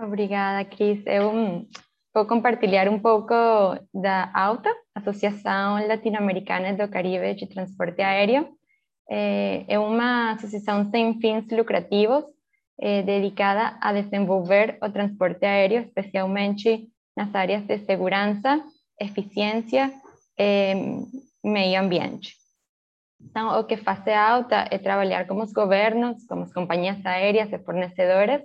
[0.03, 1.05] Obrigada, Cris.
[1.05, 1.67] Eu
[2.11, 3.33] vou compartilhar um pouco
[3.93, 8.49] da AUTA, Associação Latino-Americana do Caribe de Transporte Aéreo.
[9.07, 12.23] É uma associação sem fins lucrativos,
[12.79, 18.59] é, dedicada a desenvolver o transporte aéreo, especialmente nas áreas de segurança,
[18.99, 19.93] eficiência
[20.35, 20.73] e
[21.43, 22.37] meio ambiente.
[23.19, 27.53] Então, o que faz a AUTA é trabalhar com os governos, com as companhias aéreas
[27.53, 28.41] e fornecedoras,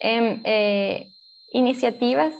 [0.00, 1.06] en eh,
[1.52, 2.34] iniciativas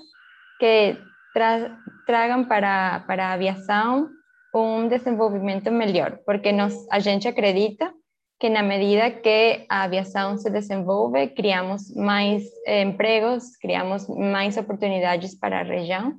[0.59, 0.99] que
[1.33, 4.09] tra tragam para, para a aviação
[4.55, 7.93] um desenvolvimento melhor, porque nos, a gente acredita
[8.39, 15.35] que na medida que a aviação se desenvolve, criamos mais eh, empregos, criamos mais oportunidades
[15.35, 16.15] para a região,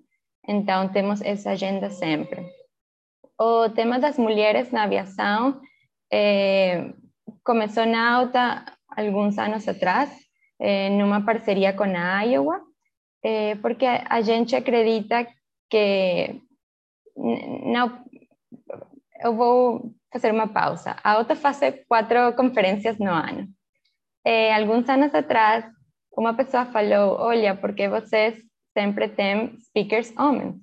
[0.48, 2.46] então temos essa agenda sempre.
[3.40, 5.62] O tema das mulheres na aviação
[6.12, 6.92] eh,
[7.44, 10.10] começou na alta alguns anos atrás,
[10.60, 12.62] eh, numa parceria com a Iowa,
[13.24, 15.28] eh, porque a gente acredita
[15.70, 16.42] que
[17.16, 18.06] não,
[19.24, 20.96] eu vou fazer uma pausa.
[21.04, 23.48] A OTA faz quatro conferências no ano.
[24.26, 25.66] Eh, alguns anos atrás,
[26.12, 28.38] uma pessoa falou: Olha, porque vocês
[28.74, 30.56] sempre têm speakers homens?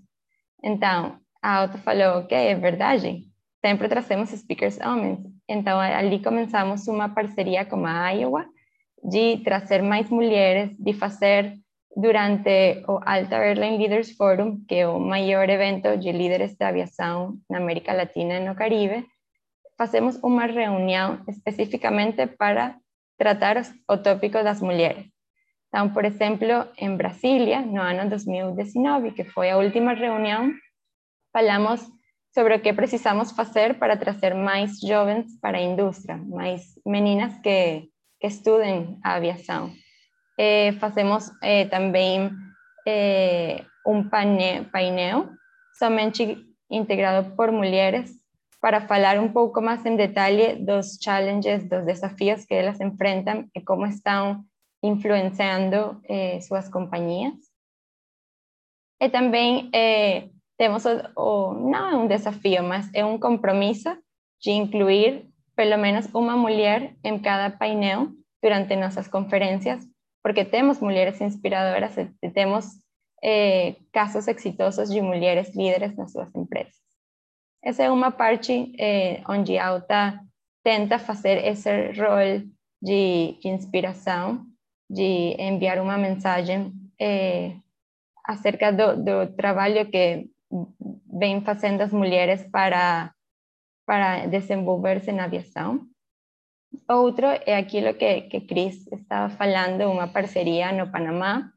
[0.62, 3.24] Então, a OTA falou: Ok, é verdade.
[3.64, 5.20] Sempre trazemos speakers homens.
[5.48, 8.46] Então, ali começamos uma parceria com a Iowa
[9.04, 11.58] de trazer mais mulheres, de fazer
[11.96, 17.38] durante o Alta Airline Leaders Forum, que é o maior evento de líderes de aviação
[17.48, 19.06] na América Latina e no Caribe,
[19.76, 22.76] fazemos uma reunião especificamente para
[23.18, 25.06] tratar o tópico das mulheres.
[25.68, 30.52] Então, por exemplo, em Brasília, no ano 2019, que foi a última reunião,
[31.32, 31.84] falamos
[32.32, 37.88] sobre o que precisamos fazer para trazer mais jovens para a indústria, mais meninas que,
[38.26, 39.72] estudem a aviação.
[40.38, 42.30] Eh, fazemos eh, também
[42.86, 45.28] eh, um painel, painel
[45.78, 46.36] somente
[46.70, 48.10] integrado por mulheres
[48.60, 53.60] para falar um pouco mais em detalhe dos challenges, dos desafios que elas enfrentam e
[53.60, 54.42] como estão
[54.82, 57.34] influenciando eh, suas companhias.
[59.00, 63.90] E também eh, temos, o, o, não é um desafio, mas é um compromisso
[64.40, 68.08] de incluir pelo menos uma mulher em cada painel
[68.42, 69.84] durante nossas conferências,
[70.22, 71.94] porque temos mulheres inspiradoras
[72.34, 72.66] temos
[73.22, 76.74] eh, casos exitosos de mulheres líderes nas suas empresas.
[77.62, 80.20] Essa é uma parte eh, onde a Alta
[80.62, 82.42] tenta fazer esse rol
[82.82, 84.44] de, de inspiração,
[84.90, 87.56] de enviar uma mensagem eh,
[88.26, 90.28] acerca do, do, trabalho que
[91.18, 93.13] vem fazendo as mulheres para,
[93.86, 95.86] para desenvolver-se na aviação.
[96.88, 101.50] Outro é aquilo que, que Cris estava falando, uma parceria no Panamá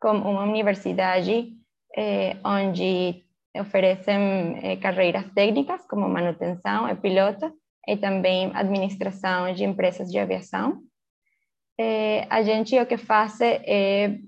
[0.00, 1.52] com uma universidade
[1.96, 3.24] eh, onde
[3.58, 7.52] oferecem eh, carreiras técnicas como manutenção e piloto
[7.86, 10.82] e também administração de empresas de aviação.
[11.78, 14.18] Eh, a gente o que faz é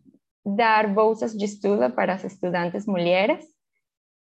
[0.45, 3.45] dar bolsas de estudo para as estudantes mulheres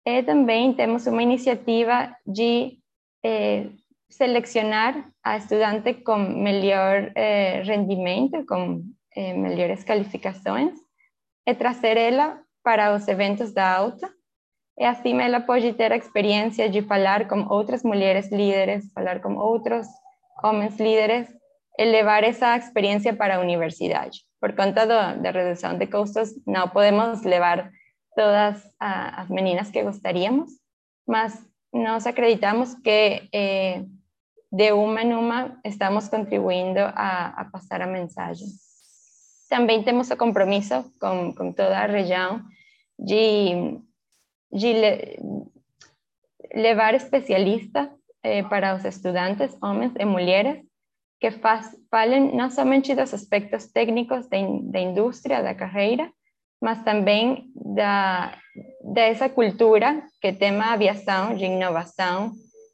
[0.06, 2.80] e também temos uma iniciativa de
[3.24, 3.70] eh,
[4.10, 8.84] selecionar a estudante com melhor eh, rendimento, com
[9.16, 10.74] eh, melhores qualificações
[11.46, 14.10] e trazer ela para os eventos da alta
[14.78, 19.36] e assim ela pode ter a experiência de falar com outras mulheres líderes, falar com
[19.36, 19.88] outros
[20.44, 21.28] homens líderes
[21.80, 24.20] e levar essa experiência para a universidade.
[24.40, 27.72] Por conta do, da redução de custos, não podemos levar
[28.16, 30.52] todas as meninas que gostaríamos,
[31.08, 33.84] mas nós acreditamos que eh,
[34.52, 38.48] de uma em uma estamos contribuindo a, a, passar a mensagem.
[39.50, 42.42] Também temos o compromisso com, com toda a região
[42.98, 43.80] de
[44.52, 44.74] de
[46.54, 47.90] le especialistas
[48.24, 50.64] eh, para os estudantes, homens e mulheres,
[51.20, 56.12] que faz, falem não somente dos aspectos técnicos da, da indústria, da carreira,
[56.62, 58.34] mas também da
[58.84, 62.32] dessa cultura que tem a aviação, de inovação,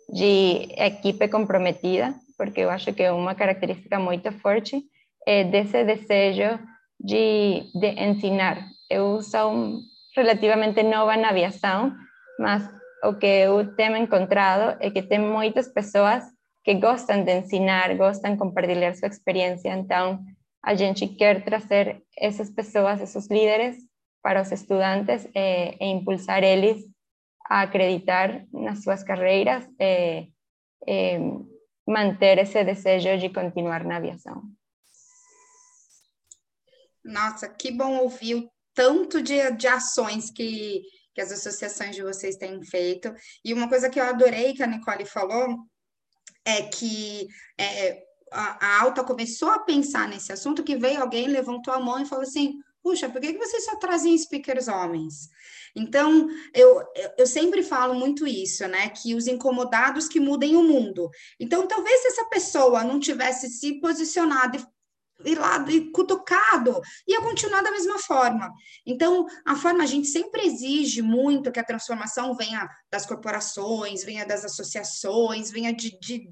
[0.09, 4.81] de equipe comprometida, porque eu acho que é uma característica muito forte
[5.25, 6.59] é desse desejo
[6.99, 8.67] de, de ensinar.
[8.89, 9.79] Eu sou
[10.15, 11.93] relativamente nova na aviação,
[12.39, 12.67] mas
[13.03, 16.23] o que eu tenho encontrado é que tem muitas pessoas
[16.63, 19.69] que gostam de ensinar, gostam de compartilhar sua experiência.
[19.73, 20.19] Então,
[20.63, 23.77] a gente quer trazer essas pessoas, esses líderes,
[24.21, 26.85] para os estudantes e, e impulsar eles
[27.45, 30.29] a acreditar nas suas carreiras e,
[30.87, 31.19] e
[31.85, 34.41] manter esse desejo de continuar na aviação.
[37.03, 40.81] Nossa, que bom ouvir tanto de, de ações que,
[41.13, 43.13] que as associações de vocês têm feito.
[43.43, 45.57] E uma coisa que eu adorei que a Nicole falou
[46.45, 48.02] é que é,
[48.33, 52.23] a, Alta começou a pensar nesse assunto, que veio alguém, levantou a mão e falou
[52.23, 55.29] assim, puxa, por que, vocês só trazem speakers homens?
[55.75, 56.83] Então, eu,
[57.17, 58.89] eu sempre falo muito isso, né?
[58.89, 61.09] Que os incomodados que mudem o mundo.
[61.39, 64.57] Então, talvez se essa pessoa não tivesse se posicionado
[65.25, 68.51] ir lá e cutucado, ia continuar da mesma forma.
[68.85, 74.25] Então, a forma, a gente sempre exige muito que a transformação venha das corporações, venha
[74.25, 76.29] das associações, venha de, de,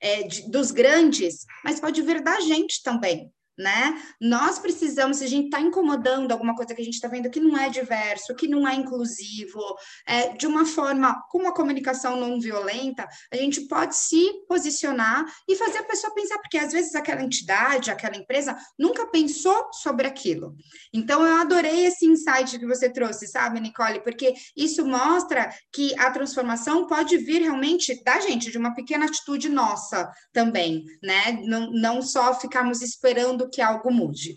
[0.00, 4.00] é, de dos grandes, mas pode vir da gente também né?
[4.20, 7.40] Nós precisamos, se a gente está incomodando alguma coisa que a gente está vendo que
[7.40, 9.60] não é diverso, que não é inclusivo,
[10.06, 15.56] é, de uma forma, com uma comunicação não violenta, a gente pode se posicionar e
[15.56, 20.54] fazer a pessoa pensar, porque às vezes aquela entidade, aquela empresa nunca pensou sobre aquilo.
[20.92, 24.02] Então, eu adorei esse insight que você trouxe, sabe, Nicole?
[24.02, 29.48] Porque isso mostra que a transformação pode vir realmente da gente, de uma pequena atitude
[29.48, 31.40] nossa também, né?
[31.44, 34.36] Não, não só ficarmos esperando que algo mude.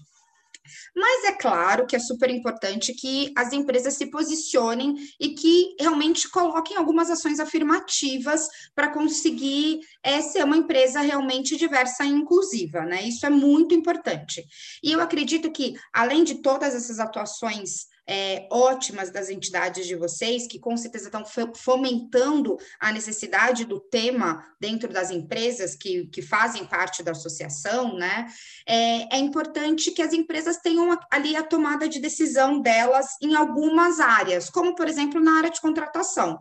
[0.95, 6.29] Mas é claro que é super importante que as empresas se posicionem e que realmente
[6.29, 13.03] coloquem algumas ações afirmativas para conseguir é, ser uma empresa realmente diversa e inclusiva, né?
[13.03, 14.43] Isso é muito importante.
[14.83, 20.47] E eu acredito que, além de todas essas atuações é, ótimas das entidades de vocês,
[20.47, 26.65] que com certeza estão fomentando a necessidade do tema dentro das empresas que, que fazem
[26.65, 28.25] parte da associação, né?
[28.67, 33.99] É, é importante que as empresas tenham ali a tomada de decisão delas em algumas
[33.99, 36.39] áreas, como, por exemplo, na área de contratação.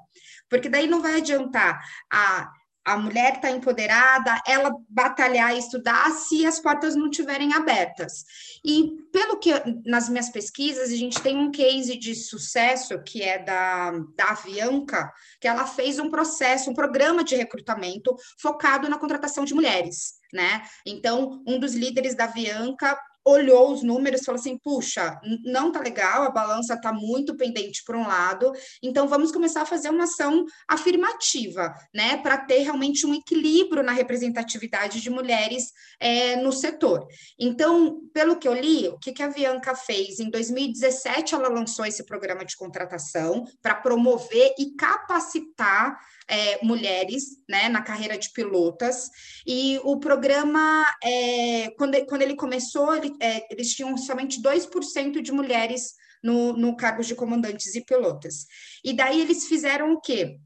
[0.49, 1.79] Porque daí não vai adiantar
[2.11, 2.51] a
[2.89, 8.25] a mulher está empoderada, ela batalhar e estudar se as portas não estiverem abertas.
[8.65, 9.53] E pelo que
[9.85, 15.13] nas minhas pesquisas, a gente tem um case de sucesso que é da, da Avianca,
[15.39, 20.15] que ela fez um processo, um programa de recrutamento focado na contratação de mulheres.
[20.33, 20.63] Né?
[20.87, 22.99] Então, um dos líderes da Avianca
[23.29, 27.97] olhou os números falou assim: puxa, não tá legal, a balança tá muito pendente por
[27.97, 28.53] um lado,
[28.83, 33.93] então vamos começar a fazer uma ação afirmativa, né, para ter realmente um equilíbrio na
[33.93, 37.07] representatividade de mulheres é, no setor.
[37.39, 40.21] Então, pelo que eu li, o que, que a Bianca fez?
[40.21, 45.99] Em 2017, ela lançou esse programa de contratação para promover e capacitar
[46.29, 49.09] é, mulheres né, na carreira de pilotas.
[49.47, 55.33] E o programa, é, quando, quando ele começou, ele, é, eles tinham somente 2% de
[55.33, 58.47] mulheres no, no cargo de comandantes e pilotas.
[58.85, 60.39] E daí eles fizeram o quê?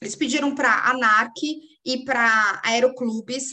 [0.00, 1.36] Eles pediram para a ANARC
[1.84, 3.52] e para aeroclubes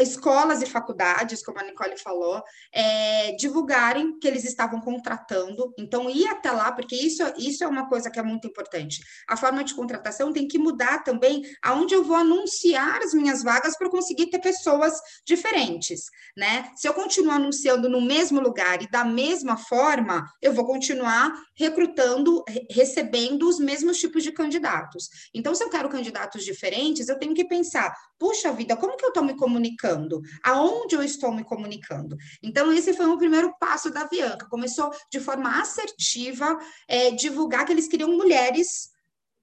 [0.00, 5.72] escolas e faculdades, como a Nicole falou, é, divulgarem que eles estavam contratando.
[5.78, 9.02] Então, ir até lá, porque isso, isso é uma coisa que é muito importante.
[9.28, 13.76] A forma de contratação tem que mudar também aonde eu vou anunciar as minhas vagas
[13.76, 16.04] para conseguir ter pessoas diferentes,
[16.36, 16.70] né?
[16.76, 22.42] Se eu continuar anunciando no mesmo lugar e da mesma forma, eu vou continuar recrutando,
[22.70, 25.10] recebendo os mesmos tipos de candidatos.
[25.34, 29.10] Então, se eu quero candidatos diferentes, eu tenho que pensar, puxa vida, como que eu
[29.10, 30.22] estou me comunicando?
[30.42, 32.16] Aonde eu estou me comunicando?
[32.42, 34.48] Então, esse foi o primeiro passo da Bianca.
[34.48, 36.58] Começou de forma assertiva
[36.88, 38.88] é, divulgar que eles queriam mulheres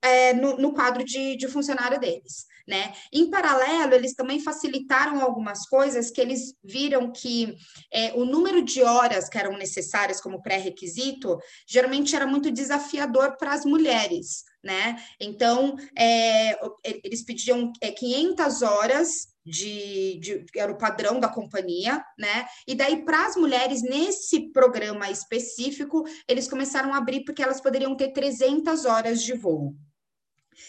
[0.02, 2.46] é, no, no, quadro de, de funcionário deles.
[2.68, 2.94] Né?
[3.14, 7.56] Em paralelo, eles também facilitaram algumas coisas que eles viram que
[7.92, 13.54] é, o número de horas que eram necessárias como pré-requisito geralmente era muito desafiador para
[13.54, 15.02] as mulheres, né?
[15.18, 16.60] Então, é,
[17.06, 19.10] eles pediam é, 500 horas
[19.46, 22.46] de, de, era o padrão da companhia, né?
[22.68, 27.96] E daí para as mulheres nesse programa específico, eles começaram a abrir porque elas poderiam
[27.96, 29.74] ter 300 horas de voo.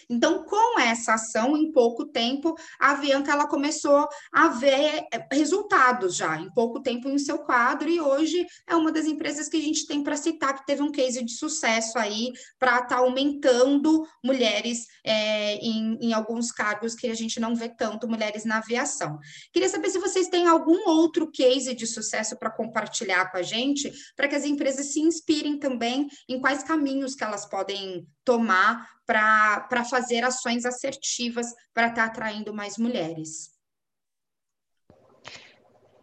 [0.09, 6.17] Então, com essa ação, em pouco tempo, a Avianca ela começou a ver eh, resultados
[6.17, 9.63] já, em pouco tempo em seu quadro, e hoje é uma das empresas que a
[9.63, 14.07] gente tem para citar, que teve um case de sucesso aí, para estar tá aumentando
[14.25, 19.19] mulheres é, em, em alguns cargos que a gente não vê tanto mulheres na aviação.
[19.53, 23.93] Queria saber se vocês têm algum outro case de sucesso para compartilhar com a gente,
[24.17, 29.85] para que as empresas se inspirem também em quais caminhos que elas podem tomar para
[29.89, 33.57] fazer ações assertivas para estar tá atraindo mais mulheres.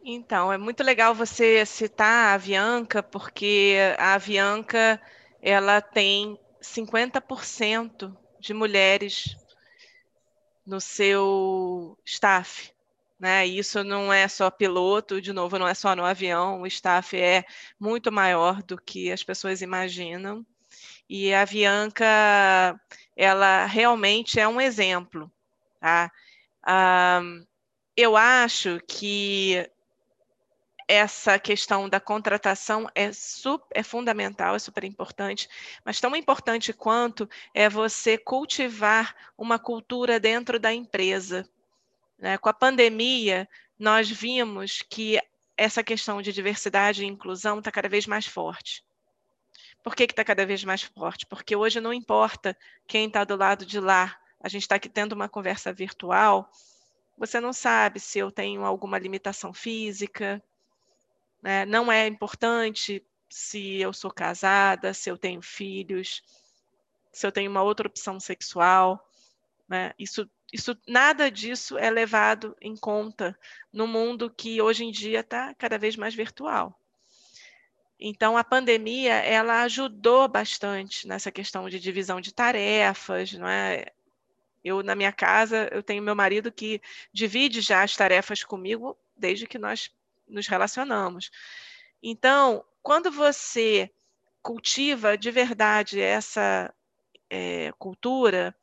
[0.03, 4.99] Então, é muito legal você citar a Avianca, porque a Avianca
[5.39, 9.36] ela tem 50% de mulheres
[10.66, 12.72] no seu staff.
[13.20, 13.45] Né?
[13.45, 17.45] Isso não é só piloto, de novo, não é só no avião, o staff é
[17.80, 20.45] muito maior do que as pessoas imaginam.
[21.10, 22.06] E a Bianca,
[23.16, 25.32] ela realmente é um exemplo.
[25.80, 26.12] Tá?
[27.95, 29.70] eu acho que
[30.88, 35.49] essa questão da contratação é, super, é fundamental, é super importante,
[35.84, 41.47] mas tão importante quanto é você cultivar uma cultura dentro da empresa.
[42.20, 42.38] Né?
[42.38, 43.47] Com a pandemia,
[43.80, 45.20] nós vimos que
[45.58, 48.85] essa questão de diversidade e inclusão está cada vez mais forte.
[49.86, 51.28] Por que está cada vez mais forte?
[51.28, 52.58] Porque hoje não importa
[52.88, 56.52] quem está do lado de lá, a gente está aqui tendo uma conversa virtual,
[57.16, 60.44] você não sabe se eu tenho alguma limitação física,
[61.40, 61.68] né?
[61.68, 66.24] não é importante se eu sou casada, se eu tenho filhos,
[67.14, 69.08] se eu tenho uma outra opção sexual.
[69.70, 69.94] Né?
[70.00, 73.38] Isso, isso, nada disso é levado em conta
[73.72, 76.76] no mundo que hoje em dia está cada vez mais virtual.
[78.00, 83.86] Então, a pandemia ela ajudou bastante nessa questão de divisão de tarefas, não é?
[84.64, 86.82] Eu, na minha casa, eu tenho meu marido que
[87.14, 89.91] divide já as tarefas comigo desde que nós
[90.28, 91.30] nos relacionamos.
[92.02, 93.89] Então, quando você
[94.41, 96.74] cultiva de verdade essa
[97.30, 98.56] é, cultura,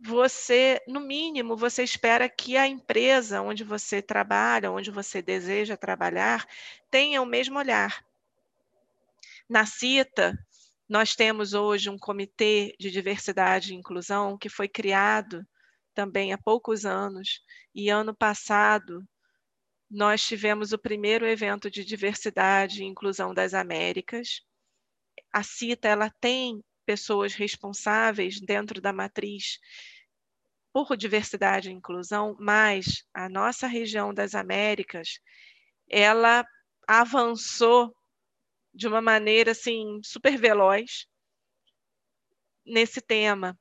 [0.00, 6.46] você, no mínimo, você espera que a empresa onde você trabalha, onde você deseja trabalhar,
[6.90, 8.05] tenha o mesmo olhar.
[9.48, 10.36] Na CITA,
[10.88, 15.46] nós temos hoje um comitê de diversidade e inclusão que foi criado
[15.94, 17.40] também há poucos anos,
[17.74, 19.06] e ano passado
[19.88, 24.42] nós tivemos o primeiro evento de diversidade e inclusão das Américas.
[25.32, 29.60] A CITA ela tem pessoas responsáveis dentro da matriz
[30.72, 35.20] por diversidade e inclusão, mas a nossa região das Américas
[35.88, 36.44] ela
[36.86, 37.94] avançou
[38.76, 41.06] de uma maneira assim super veloz
[42.64, 43.58] nesse tema.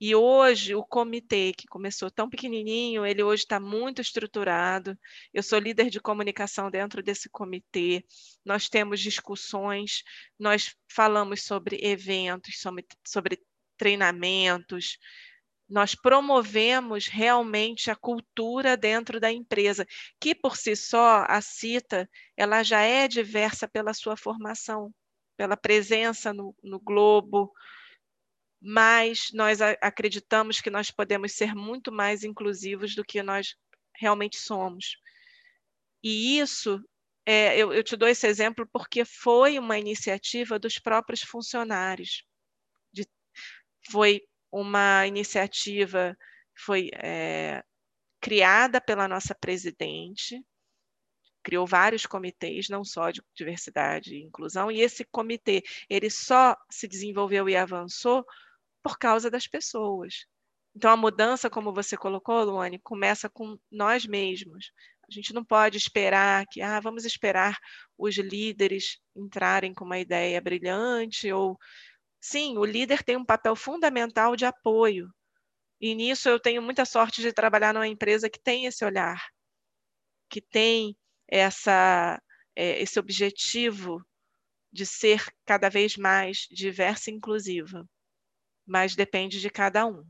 [0.00, 4.96] E hoje o comitê, que começou tão pequenininho, ele hoje está muito estruturado.
[5.34, 8.04] Eu sou líder de comunicação dentro desse comitê.
[8.44, 10.02] Nós temos discussões,
[10.38, 13.40] nós falamos sobre eventos, sobre, sobre
[13.76, 14.98] treinamentos,
[15.68, 19.86] nós promovemos realmente a cultura dentro da empresa,
[20.18, 24.92] que por si só, a CITA, ela já é diversa pela sua formação,
[25.36, 27.52] pela presença no, no globo,
[28.60, 33.54] mas nós acreditamos que nós podemos ser muito mais inclusivos do que nós
[33.94, 34.96] realmente somos.
[36.02, 36.82] E isso,
[37.26, 42.24] é, eu, eu te dou esse exemplo porque foi uma iniciativa dos próprios funcionários.
[42.92, 43.06] De,
[43.90, 46.16] foi uma iniciativa
[46.56, 47.62] foi é,
[48.20, 50.42] criada pela nossa presidente,
[51.42, 56.86] criou vários comitês, não só de diversidade e inclusão, e esse comitê ele só se
[56.88, 58.24] desenvolveu e avançou
[58.82, 60.26] por causa das pessoas.
[60.74, 64.72] Então a mudança, como você colocou, Luane, começa com nós mesmos.
[65.08, 67.58] A gente não pode esperar que, ah, vamos esperar
[67.96, 71.58] os líderes entrarem com uma ideia brilhante ou
[72.20, 75.12] Sim, o líder tem um papel fundamental de apoio.
[75.80, 79.22] E nisso eu tenho muita sorte de trabalhar numa empresa que tem esse olhar,
[80.28, 80.96] que tem
[81.28, 82.20] essa,
[82.56, 84.04] é, esse objetivo
[84.72, 87.88] de ser cada vez mais diversa e inclusiva.
[88.66, 90.04] Mas depende de cada um.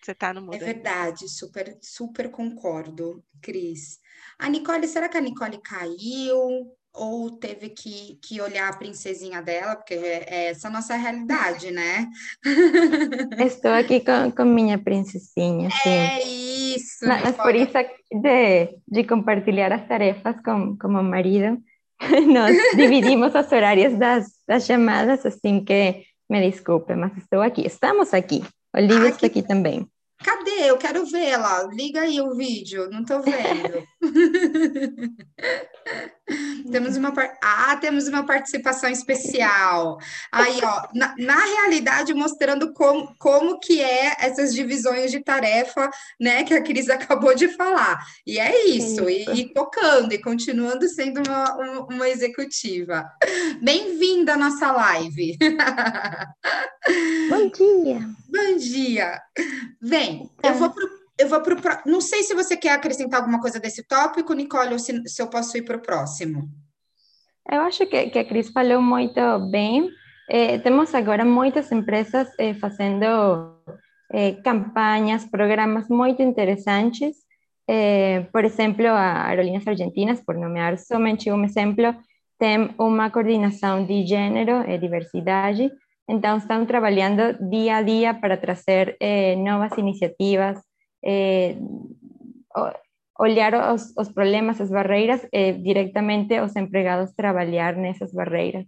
[0.00, 0.54] Você está no mundo.
[0.54, 3.98] É verdade, super, super concordo, Cris.
[4.38, 6.77] A Nicole, será que a Nicole caiu?
[6.94, 11.70] Ou teve que, que olhar a princesinha dela, porque é, é essa a nossa realidade,
[11.70, 12.08] né?
[13.38, 15.88] Estou aqui com, com minha princesinha, sim.
[15.88, 17.06] É isso!
[17.06, 17.72] Mas, por isso
[18.12, 21.58] de, de compartilhar as tarefas com, com o marido,
[22.32, 28.12] nós dividimos os horários das, das chamadas, assim que me desculpe, mas estou aqui, estamos
[28.12, 28.44] aqui.
[28.74, 29.88] Olivia está aqui também.
[30.22, 30.68] Cadê?
[30.68, 31.62] Eu quero vê-la.
[31.72, 33.82] Liga aí o vídeo, não estou vendo.
[36.70, 39.98] temos uma ah, temos uma participação especial.
[40.30, 45.90] Aí, ó, na, na, realidade, mostrando como, como que é essas divisões de tarefa,
[46.20, 47.98] né, que a Cris acabou de falar.
[48.26, 49.30] E é isso, isso.
[49.30, 53.04] E, e, tocando, e continuando sendo uma, uma, uma executiva.
[53.60, 55.36] Bem-vinda à nossa live.
[57.28, 58.08] Bom dia.
[58.28, 59.20] Bom dia.
[59.80, 60.86] Vem, eu vou pro,
[61.18, 64.78] eu vou pro, não sei se você quer acrescentar alguma coisa desse tópico, Nicole, ou
[64.78, 66.48] se, se eu posso ir para o próximo.
[67.50, 69.90] Eu acho que, que a Cris falou muito bem.
[70.30, 73.56] Eh, temos agora muitas empresas eh, fazendo
[74.12, 77.16] eh, campanhas, programas muito interessantes.
[78.32, 81.94] por exemplo, a Aerolíneas Argentinas, por nomear somente um exemplo,
[82.38, 85.70] tem uma coordenação de gênero e diversidade
[86.08, 90.58] Então, están trabajando día a día para trazer eh, novas iniciativas,
[91.04, 91.56] eh,
[93.18, 98.66] olhar os, os, problemas, as barreiras, eh, directamente os empregados trabalhar nessas barreiras.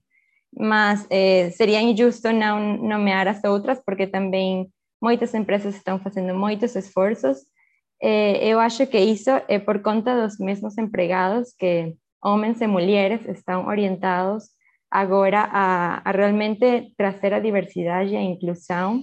[0.53, 4.69] Mas eh, seria injusto não nomear as outras, porque também
[5.01, 7.39] muitas empresas estão fazendo muitos esforços.
[8.03, 13.67] Eu acho que isso é por conta dos mesmos empregados que homens e mulheres estão
[13.67, 14.45] orientados
[14.91, 19.03] agora a, a realmente trazer a diversidade e a inclusão.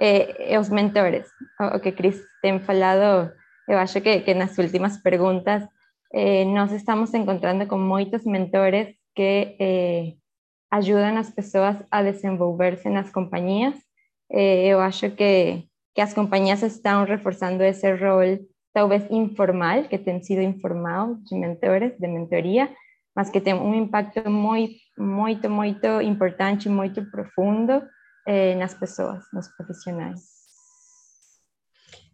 [0.00, 1.28] É, é, os mentores,
[1.60, 3.32] o, o que Cris tem falado,
[3.68, 5.62] eu acho que, que nas últimas perguntas
[6.12, 10.14] eh, nós estamos encontrando com muitos mentores que eh,
[10.70, 13.74] ajudam as pessoas a desenvolver-se nas companhias.
[14.30, 15.64] Eh, eu acho que,
[15.94, 18.38] que as companhias estão reforçando esse rol,
[18.72, 22.68] talvez informal, que tem sido informal, de mentores, de mentoria,
[23.14, 27.82] mas que tem um impacto muito, muito, muito importante, muito profundo
[28.26, 30.34] eh, nas pessoas, nos profissionais.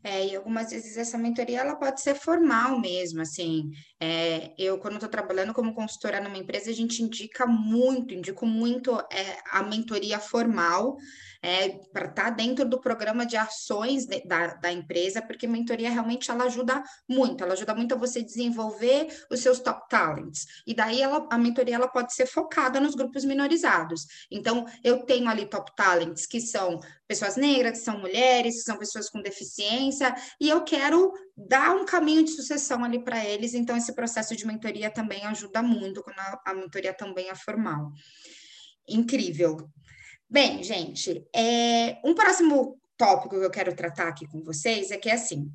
[0.03, 3.71] É, e algumas vezes essa mentoria ela pode ser formal mesmo, assim.
[4.01, 8.99] É, eu, quando estou trabalhando como consultora numa empresa, a gente indica muito, indico muito
[9.13, 10.97] é, a mentoria formal,
[11.43, 15.91] é, para estar tá dentro do programa de ações de, da, da empresa, porque mentoria
[15.91, 20.47] realmente ela ajuda muito, ela ajuda muito a você desenvolver os seus top talents.
[20.67, 24.07] E daí ela, a mentoria ela pode ser focada nos grupos minorizados.
[24.31, 28.77] Então, eu tenho ali top talents, que são pessoas negras, que são mulheres, que são
[28.77, 33.55] pessoas com deficiência, e eu quero dar um caminho de sucessão ali para eles.
[33.55, 37.93] Então, esse processo de mentoria também ajuda muito quando a, a mentoria também é formal.
[38.89, 39.71] Incrível.
[40.33, 45.11] Bem, gente, é, um próximo tópico que eu quero tratar aqui com vocês é que,
[45.11, 45.51] assim,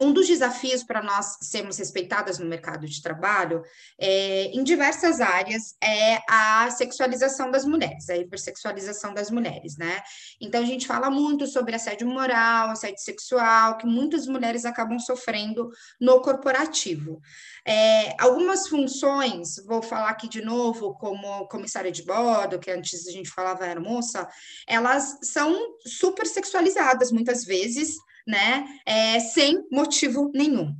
[0.00, 3.62] um dos desafios para nós sermos respeitadas no mercado de trabalho,
[3.98, 10.00] é, em diversas áreas, é a sexualização das mulheres, a hipersexualização das mulheres, né?
[10.40, 15.68] Então, a gente fala muito sobre assédio moral, assédio sexual, que muitas mulheres acabam sofrendo
[16.00, 17.20] no corporativo.
[17.64, 23.10] É, algumas funções, vou falar aqui de novo, como comissária de bordo, que antes a
[23.10, 24.28] gente falava era moça,
[24.66, 27.96] elas são super sexualizadas muitas vezes,
[28.28, 28.66] né?
[28.84, 30.74] É, sem motivo nenhum.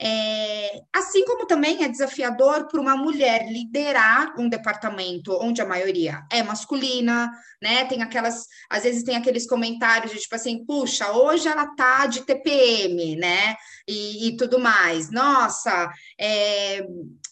[0.00, 6.24] É, assim como também é desafiador para uma mulher liderar um departamento onde a maioria
[6.32, 7.30] é masculina,
[7.62, 7.84] né?
[7.84, 12.22] Tem aquelas, às vezes tem aqueles comentários de tipo assim, puxa, hoje ela tá de
[12.22, 13.54] TPM, né?
[13.88, 15.10] E, e tudo mais.
[15.10, 16.84] Nossa, é,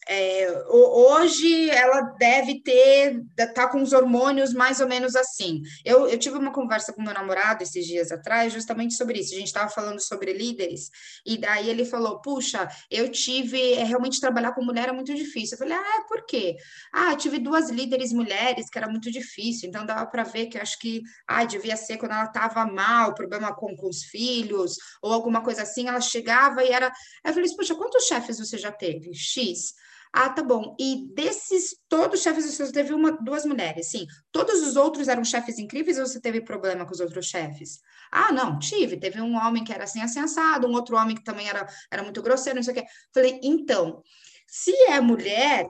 [0.08, 3.22] é, hoje ela deve ter,
[3.54, 5.62] tá com os hormônios mais ou menos assim.
[5.84, 9.34] Eu, eu tive uma conversa com meu namorado esses dias atrás, justamente sobre isso.
[9.34, 10.90] A gente estava falando sobre líderes,
[11.24, 12.51] e daí ele falou: Puxa,
[12.90, 15.55] eu tive, é, realmente trabalhar com mulher é muito difícil.
[15.55, 16.57] Eu falei: Ah, por quê?
[16.92, 20.78] Ah, tive duas líderes mulheres que era muito difícil, então dava para ver que acho
[20.78, 25.42] que ah, devia ser quando ela estava mal, problema com, com os filhos, ou alguma
[25.42, 26.86] coisa assim, ela chegava e era.
[26.88, 29.14] Aí eu falei: Puxa, quantos chefes você já teve?
[29.14, 29.74] X.
[30.12, 30.76] Ah, tá bom.
[30.78, 34.06] E desses todos os chefes, você teve uma, duas mulheres, sim.
[34.30, 37.80] Todos os outros eram chefes incríveis ou você teve problema com os outros chefes?
[38.10, 38.98] Ah, não, tive.
[38.98, 42.20] Teve um homem que era assim, assim, um outro homem que também era, era muito
[42.20, 42.84] grosseiro, não sei o quê.
[43.14, 44.02] Falei, então,
[44.46, 45.66] se é mulher,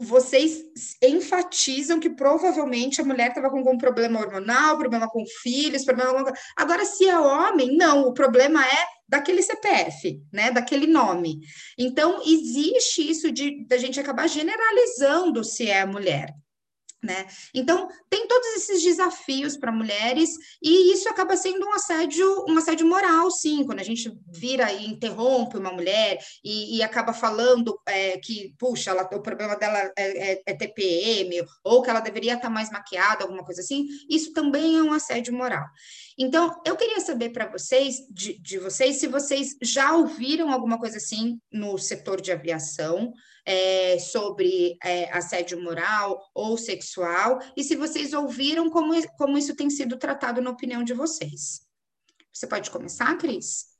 [0.00, 0.62] vocês
[1.02, 6.32] enfatizam que provavelmente a mulher estava com algum problema hormonal, problema com filhos, problema com...
[6.56, 11.40] Agora, se é homem, não, o problema é daquele CPF, né, daquele nome.
[11.76, 16.34] Então, existe isso de da gente acabar generalizando se é mulher.
[17.02, 17.26] Né?
[17.54, 20.28] Então, tem todos esses desafios para mulheres,
[20.62, 24.86] e isso acaba sendo um assédio, um assédio moral, sim, quando a gente vira e
[24.86, 30.32] interrompe uma mulher e, e acaba falando é, que, puxa, ela, o problema dela é,
[30.32, 34.76] é, é, TPM, ou que ela deveria estar mais maquiada, alguma coisa assim, isso também
[34.76, 35.64] é um assédio moral.
[36.22, 40.98] Então, eu queria saber para vocês, de, de vocês, se vocês já ouviram alguma coisa
[40.98, 48.12] assim no setor de aviação, é, sobre é, assédio moral ou sexual, e se vocês
[48.12, 51.66] ouviram como, como isso tem sido tratado na opinião de vocês.
[52.30, 53.70] Você pode começar, Cris?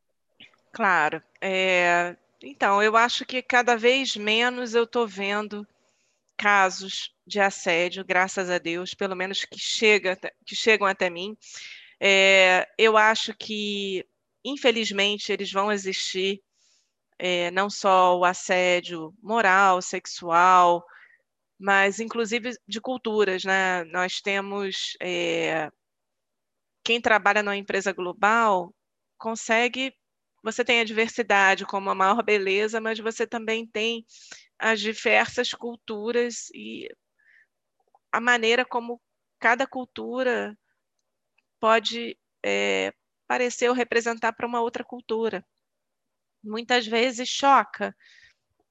[0.73, 1.23] Claro.
[1.43, 5.69] É, então, eu acho que cada vez menos eu estou vendo
[6.39, 11.37] casos de assédio, graças a Deus, pelo menos que, chega, que chegam até mim.
[12.01, 14.07] É, eu acho que,
[14.45, 16.43] infelizmente, eles vão existir
[17.19, 20.85] é, não só o assédio moral, sexual,
[21.59, 23.85] mas inclusive de culturas, né?
[23.85, 25.71] Nós temos é,
[26.85, 28.75] quem trabalha numa empresa global
[29.19, 29.95] consegue,
[30.43, 34.05] você tem a diversidade como a maior beleza, mas você também tem
[34.59, 36.89] as diversas culturas e
[38.13, 39.01] a maneira como
[39.39, 40.57] cada cultura
[41.61, 42.93] pode é,
[43.29, 45.45] parecer ou representar para uma outra cultura
[46.43, 47.95] muitas vezes choca.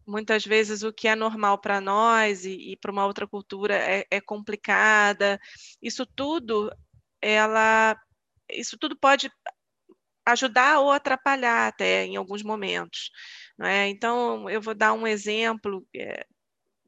[0.06, 4.06] Muitas vezes o que é normal para nós e, e para uma outra cultura é,
[4.10, 5.40] é complicada.
[5.82, 6.72] Isso tudo
[7.22, 7.96] ela,
[8.50, 9.32] isso tudo pode
[10.26, 13.12] ajudar ou atrapalhar até em alguns momentos.
[13.62, 13.88] É?
[13.88, 16.26] Então, eu vou dar um exemplo, é,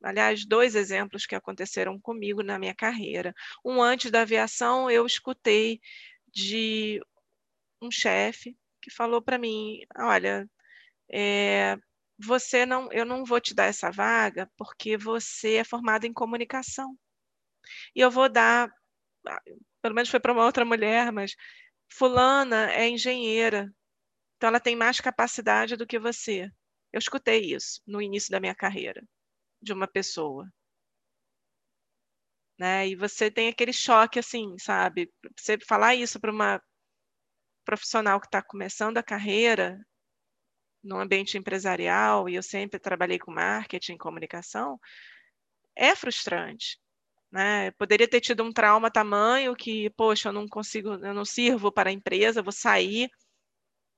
[0.04, 3.34] aliás, dois exemplos que aconteceram comigo na minha carreira.
[3.66, 5.80] Um antes da aviação, eu escutei
[6.28, 7.02] de
[7.82, 10.50] um chefe que falou para mim: olha,
[11.12, 11.78] é,
[12.20, 16.98] você não, eu não vou te dar essa vaga porque você é formado em comunicação.
[17.96, 18.70] E eu vou dar,
[19.28, 19.42] ah,
[19.82, 21.36] pelo menos foi para uma outra mulher, mas
[21.90, 23.74] fulana é engenheira,
[24.38, 26.52] então ela tem mais capacidade do que você.
[26.94, 29.04] Eu escutei isso no início da minha carreira
[29.62, 30.48] de uma pessoa.
[32.58, 32.90] Né?
[32.90, 35.12] E você tem aquele choque assim, sabe?
[35.38, 36.62] Você falar isso para uma
[37.66, 39.80] profissional que está começando a carreira
[40.84, 44.80] no ambiente empresarial, e eu sempre trabalhei com marketing, comunicação,
[45.76, 46.80] é frustrante.
[47.32, 47.70] Né?
[47.70, 51.72] Eu poderia ter tido um trauma tamanho que, poxa, eu não consigo, eu não sirvo
[51.72, 53.10] para a empresa, vou sair.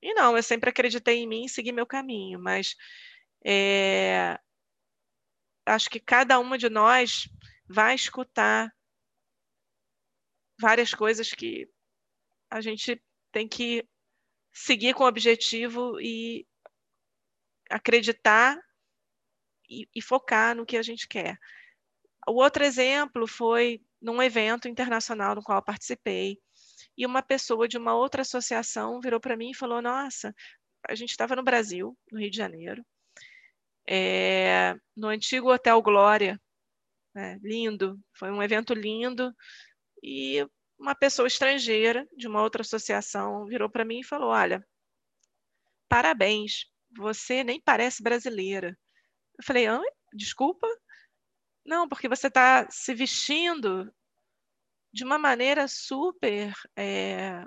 [0.02, 2.76] E não, eu sempre acreditei em mim e segui meu caminho, mas
[3.44, 4.38] é,
[5.66, 7.28] acho que cada uma de nós
[7.66, 8.74] vai escutar
[10.60, 11.68] várias coisas que
[12.50, 13.02] a gente
[13.32, 13.86] tem que
[14.52, 16.46] seguir com o objetivo e
[17.68, 18.56] acreditar
[19.68, 21.38] e, e, focar no que a gente quer.
[22.28, 26.38] O outro exemplo foi num evento internacional no qual participei,
[26.96, 30.34] e uma pessoa de uma outra associação virou para mim e falou: Nossa,
[30.88, 32.84] a gente estava no Brasil, no Rio de Janeiro,
[33.88, 36.40] é, no antigo Hotel Glória,
[37.16, 39.32] é, lindo, foi um evento lindo,
[40.02, 40.46] e
[40.78, 44.64] uma pessoa estrangeira de uma outra associação virou para mim e falou: Olha,
[45.88, 46.66] parabéns,
[46.96, 48.76] você nem parece brasileira.
[49.38, 49.80] Eu falei: ah,
[50.12, 50.66] desculpa?
[51.64, 53.92] Não, porque você está se vestindo
[54.92, 57.44] de uma maneira super é,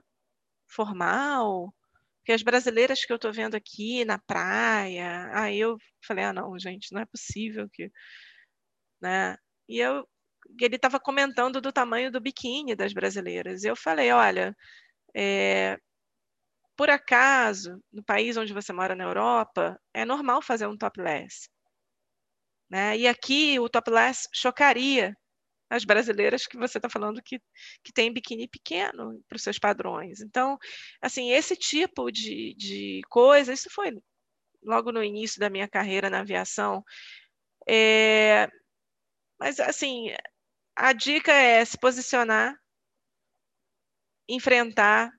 [0.67, 1.73] formal,
[2.27, 6.59] que as brasileiras que eu estou vendo aqui na praia, aí eu falei, ah, não,
[6.59, 7.89] gente, não é possível que,
[9.01, 9.37] né?
[9.69, 10.05] E eu,
[10.59, 13.63] ele estava comentando do tamanho do biquíni das brasileiras.
[13.63, 14.53] Eu falei, olha,
[15.15, 15.77] é,
[16.75, 21.49] por acaso, no país onde você mora na Europa, é normal fazer um topless.
[22.69, 22.97] Né?
[22.97, 25.15] E aqui o topless chocaria
[25.69, 27.39] as brasileiras que você está falando que,
[27.83, 30.21] que tem biquíni pequeno para os seus padrões.
[30.21, 30.57] Então,
[31.01, 33.91] assim, esse tipo de, de coisa, isso foi
[34.63, 36.83] logo no início da minha carreira na aviação.
[37.67, 38.47] É,
[39.39, 40.07] mas, assim,
[40.75, 42.55] a dica é se posicionar,
[44.27, 45.11] enfrentar,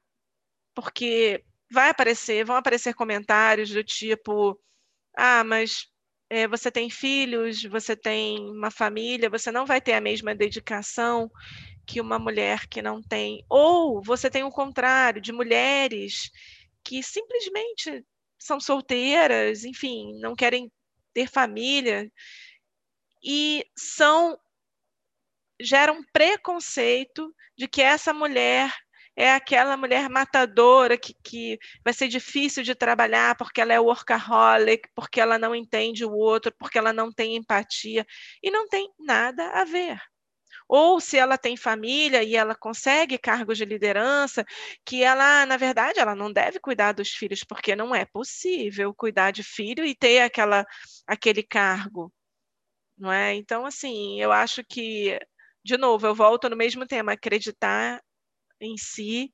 [0.75, 4.59] porque vai aparecer, vão aparecer comentários do tipo,
[5.17, 5.87] ah, mas
[6.49, 11.31] você tem filhos, você tem uma família, você não vai ter a mesma dedicação
[11.87, 13.45] que uma mulher que não tem.
[13.49, 16.31] Ou você tem o contrário, de mulheres
[16.85, 18.05] que simplesmente
[18.39, 20.71] são solteiras, enfim, não querem
[21.15, 22.11] ter família
[23.23, 24.39] e são
[25.61, 28.73] geram preconceito de que essa mulher
[29.19, 34.89] é aquela mulher matadora que, que vai ser difícil de trabalhar porque ela é workaholic,
[34.95, 38.07] porque ela não entende o outro, porque ela não tem empatia.
[38.41, 40.01] E não tem nada a ver.
[40.69, 44.45] Ou se ela tem família e ela consegue cargos de liderança,
[44.85, 49.33] que ela, na verdade, ela não deve cuidar dos filhos, porque não é possível cuidar
[49.33, 50.65] de filho e ter aquela,
[51.09, 52.13] aquele cargo.
[52.97, 53.35] Não é?
[53.35, 55.19] Então, assim, eu acho que,
[55.65, 58.01] de novo, eu volto no mesmo tema, acreditar
[58.61, 59.33] em si,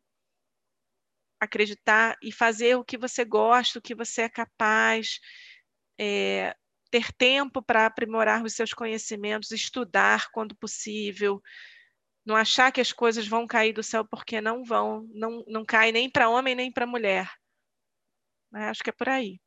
[1.41, 5.20] acreditar e fazer o que você gosta, o que você é capaz,
[5.99, 6.55] é,
[6.91, 11.43] ter tempo para aprimorar os seus conhecimentos, estudar quando possível,
[12.25, 15.93] não achar que as coisas vão cair do céu porque não vão, não, não cai
[15.93, 17.31] nem para homem nem para mulher.
[18.51, 18.68] Né?
[18.68, 19.39] Acho que é por aí.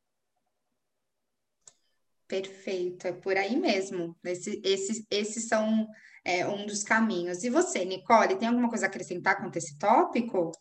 [2.27, 4.17] Perfeito, é por aí mesmo.
[4.23, 5.87] Esse, esses, esses são
[6.27, 7.41] é, um dos caminhos.
[7.45, 10.51] E você, Nicole, tem alguma coisa a acrescentar a esse tópico?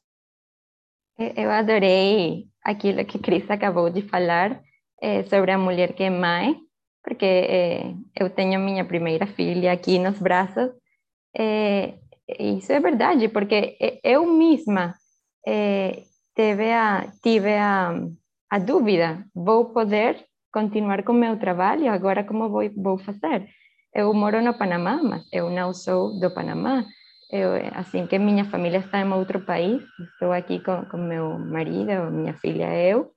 [1.18, 4.62] Eu adorei aquilo que Cris acabou de falar
[5.02, 6.56] é, sobre a mulher que é mãe,
[7.02, 10.70] porque é, eu tenho minha primeira filha aqui nos braços.
[11.36, 11.94] É,
[12.38, 14.94] isso é verdade, porque eu mesma
[15.44, 16.02] é,
[16.36, 17.92] tive a, tive a,
[18.50, 21.90] a dúvida: vou poder continuar com meu trabalho?
[21.90, 23.48] Agora, como vou, vou fazer?
[23.96, 26.84] Eu moro no Panamá, mas eu não sou do Panamá.
[27.30, 29.82] Eu, assim que minha família está em outro país,
[30.12, 33.10] estou aqui com, com meu marido, minha filha e eu.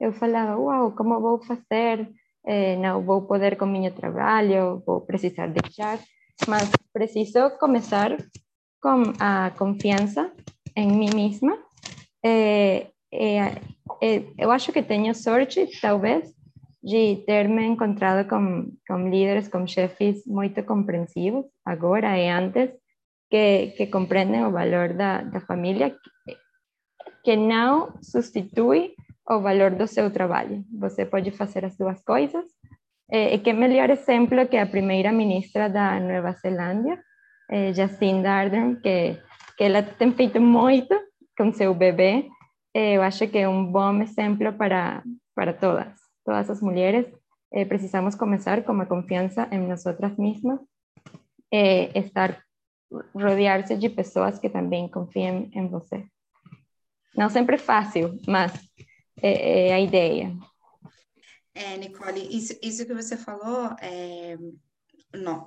[0.00, 2.10] Eu falava, uau, como vou fazer?
[2.44, 6.00] Eh, não vou poder com meu trabalho, vou precisar deixar.
[6.48, 8.16] Mas preciso começar
[8.82, 10.32] com a confiança
[10.76, 11.56] em mim mesma.
[12.24, 13.54] É, é,
[14.36, 16.34] eu acho que tenho sorte, talvez,
[16.84, 22.70] de ter me encontrado com, com líderes, com chefes muito compreensivos, agora e antes,
[23.30, 25.96] que, que compreendem o valor da, da família,
[27.24, 28.94] que, não substitui
[29.26, 30.62] o valor do seu trabalho.
[30.78, 32.44] Você pode fazer as duas coisas.
[33.10, 36.98] E, e que melhor exemplo que a primeira ministra da Nova Zelândia,
[37.50, 39.18] eh, Jacinda Ardern, que,
[39.56, 40.94] que ela tem feito muito
[41.36, 42.28] com seu bebê.
[42.74, 45.02] Eh, eu acho que é um bom exemplo para,
[45.34, 47.06] para todas todas las mujeres,
[47.50, 50.60] eh, precisamos comenzar con la confianza en nosotras mismas,
[51.50, 52.44] eh, estar,
[53.14, 56.08] rodearse de personas que también confíen en você.
[57.16, 58.52] Não sempre fácil, mas
[59.22, 60.36] é, é a ideia.
[61.54, 64.36] É, Nicole, isso, isso que você falou, é,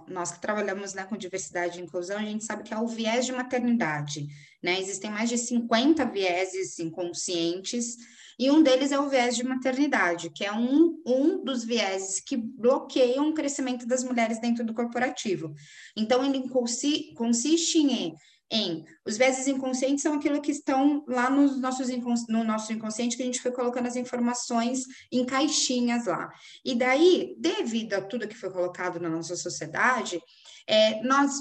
[0.07, 3.25] nós que trabalhamos né, com diversidade e inclusão, a gente sabe que é o viés
[3.25, 4.27] de maternidade,
[4.61, 4.79] né?
[4.79, 7.97] Existem mais de 50 vieses inconscientes
[8.39, 12.37] e um deles é o viés de maternidade, que é um, um dos vieses que
[12.37, 15.55] bloqueiam o crescimento das mulheres dentro do corporativo.
[15.95, 18.13] Então, ele consi consiste em,
[18.51, 21.89] em os vieses inconscientes são aquilo que estão lá nos nossos
[22.29, 26.29] no nosso inconsciente que a gente foi colocando as informações em caixinhas lá.
[26.63, 30.21] E daí, devido a tudo que foi colocado na nossa sociedade,
[30.67, 31.31] é, nós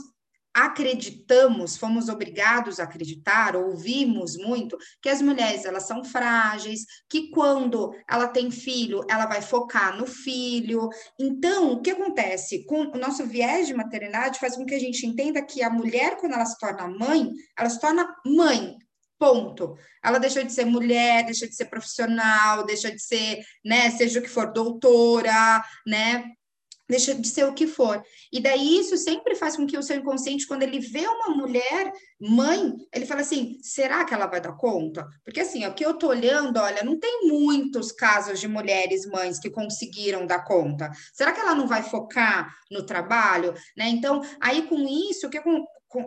[0.57, 7.95] acreditamos, fomos obrigados a acreditar, ouvimos muito que as mulheres elas são frágeis, que quando
[8.09, 10.89] ela tem filho, ela vai focar no filho.
[11.21, 12.65] Então, o que acontece?
[12.65, 16.17] Com o nosso viés de maternidade faz com que a gente entenda que a mulher
[16.17, 18.79] quando ela se torna mãe, ela se torna mãe,
[19.19, 19.79] Ponto.
[20.05, 24.23] Ela deixou de ser mulher, deixa de ser profissional, deixa de ser, né, seja o
[24.23, 26.23] que for, doutora, né?
[26.89, 28.03] Deixa de ser o que for.
[28.33, 31.93] E daí isso sempre faz com que o seu inconsciente, quando ele vê uma mulher
[32.21, 35.07] mãe, ele fala assim: será que ela vai dar conta?
[35.25, 39.39] Porque assim, o que eu tô olhando, olha, não tem muitos casos de mulheres mães
[39.39, 40.91] que conseguiram dar conta.
[41.13, 43.55] Será que ela não vai focar no trabalho?
[43.77, 43.89] Né?
[43.89, 44.79] Então, aí com
[45.11, 45.41] isso, o que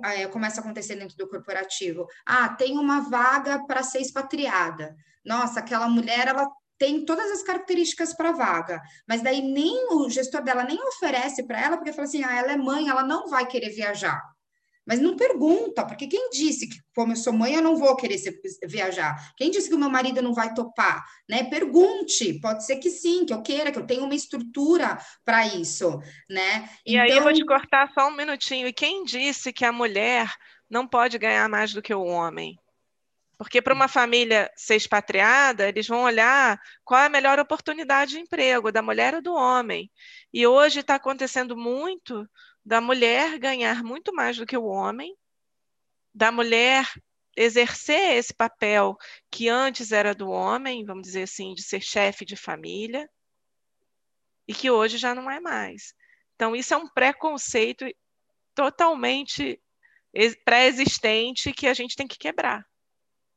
[0.03, 2.05] é, começa a acontecer dentro do corporativo?
[2.25, 4.95] Ah, tem uma vaga para ser expatriada.
[5.25, 6.49] Nossa, aquela mulher, ela
[6.79, 11.43] tem todas as características para a vaga, mas daí nem o gestor dela nem oferece
[11.43, 14.19] para ela, porque fala assim: ah, ela é mãe, ela não vai querer viajar.
[14.87, 18.17] Mas não pergunta, porque quem disse que, como eu sou mãe, eu não vou querer
[18.17, 19.33] ser, viajar?
[19.37, 21.05] Quem disse que o meu marido não vai topar?
[21.29, 21.43] Né?
[21.43, 25.99] Pergunte, pode ser que sim, que eu queira, que eu tenha uma estrutura para isso,
[26.27, 26.67] né?
[26.83, 27.03] E então...
[27.03, 28.67] aí eu vou te então cortar só um minutinho.
[28.67, 30.33] E quem disse que a mulher
[30.67, 32.57] não pode ganhar mais do que o homem?
[33.39, 38.19] Porque para uma família ser expatriada, eles vão olhar qual é a melhor oportunidade de
[38.19, 39.89] emprego, da mulher ou do homem.
[40.33, 42.29] E hoje está acontecendo muito
[42.65, 45.15] da mulher ganhar muito mais do que o homem,
[46.13, 46.85] da mulher
[47.33, 48.97] exercer esse papel
[49.31, 53.09] que antes era do homem, vamos dizer assim, de ser chefe de família,
[54.45, 55.93] e que hoje já não é mais.
[56.35, 57.85] Então, isso é um preconceito
[58.53, 59.61] totalmente
[60.43, 62.67] pré-existente que a gente tem que quebrar.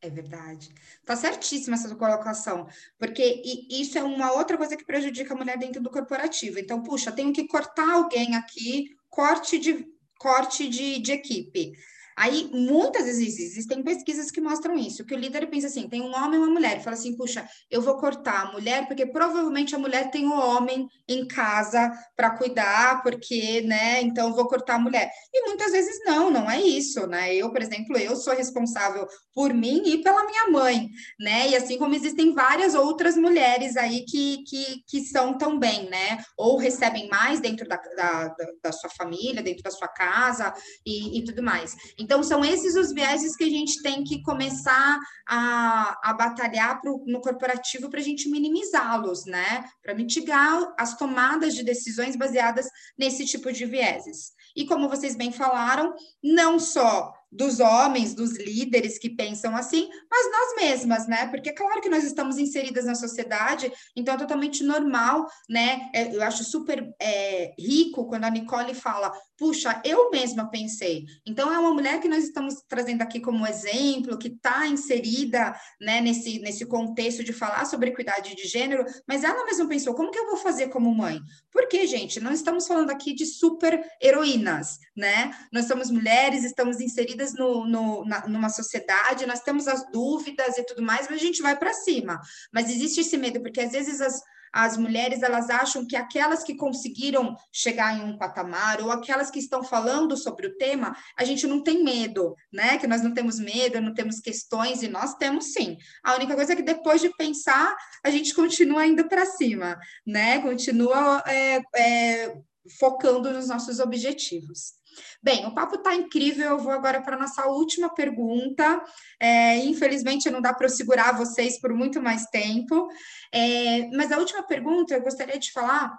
[0.03, 0.75] É verdade.
[1.07, 2.67] Tá certíssima essa colocação,
[2.99, 3.41] porque
[3.71, 6.59] isso é uma outra coisa que prejudica a mulher dentro do corporativo.
[6.59, 9.87] Então, puxa, tenho que cortar alguém aqui, corte de
[10.19, 11.73] corte de, de equipe.
[12.17, 16.15] Aí, muitas vezes, existem pesquisas que mostram isso, que o líder pensa assim, tem um
[16.15, 19.75] homem e uma mulher, e fala assim, puxa, eu vou cortar a mulher, porque provavelmente
[19.75, 24.79] a mulher tem o homem em casa para cuidar, porque, né, então vou cortar a
[24.79, 25.11] mulher.
[25.33, 27.35] E muitas vezes não, não é isso, né?
[27.35, 30.89] Eu, por exemplo, eu sou responsável por mim e pela minha mãe,
[31.19, 31.49] né?
[31.49, 36.19] E assim como existem várias outras mulheres aí que, que, que são também, né?
[36.37, 40.53] Ou recebem mais dentro da, da, da sua família, dentro da sua casa
[40.87, 41.75] e, e tudo mais.
[42.03, 47.05] Então, são esses os vieses que a gente tem que começar a, a batalhar pro,
[47.07, 49.65] no corporativo para a gente minimizá-los, né?
[49.81, 52.67] Para mitigar as tomadas de decisões baseadas
[52.99, 54.33] nesse tipo de vieses.
[54.57, 60.31] E como vocês bem falaram, não só dos homens, dos líderes que pensam assim, mas
[60.31, 61.27] nós mesmas, né?
[61.29, 65.91] Porque é claro que nós estamos inseridas na sociedade, então é totalmente normal, né?
[65.95, 71.07] É, eu acho super é, rico quando a Nicole fala, puxa, eu mesma pensei.
[71.27, 76.01] Então é uma mulher que nós estamos trazendo aqui como exemplo, que está inserida, né,
[76.01, 80.19] nesse, nesse contexto de falar sobre equidade de gênero, mas ela mesma pensou, como que
[80.19, 81.21] eu vou fazer como mãe?
[81.51, 85.33] Porque, gente, não estamos falando aqui de super heroínas, né?
[85.53, 90.59] Nós somos mulheres, estamos inseridas inseridas no, no, na, numa sociedade, nós temos as dúvidas
[90.59, 92.21] e tudo mais, mas a gente vai para cima.
[92.53, 94.21] Mas existe esse medo, porque às vezes as,
[94.53, 99.39] as mulheres elas acham que aquelas que conseguiram chegar em um patamar ou aquelas que
[99.39, 102.79] estão falando sobre o tema, a gente não tem medo, né?
[102.79, 105.77] Que nós não temos medo, não temos questões e nós temos sim.
[106.03, 110.41] A única coisa é que depois de pensar, a gente continua indo para cima, né?
[110.41, 112.37] Continua é, é,
[112.79, 114.75] focando nos nossos objetivos.
[115.23, 116.51] Bem, o papo está incrível.
[116.51, 118.83] Eu vou agora para a nossa última pergunta.
[119.19, 122.89] É, infelizmente, não dá para eu segurar vocês por muito mais tempo.
[123.33, 125.97] É, mas a última pergunta eu gostaria de falar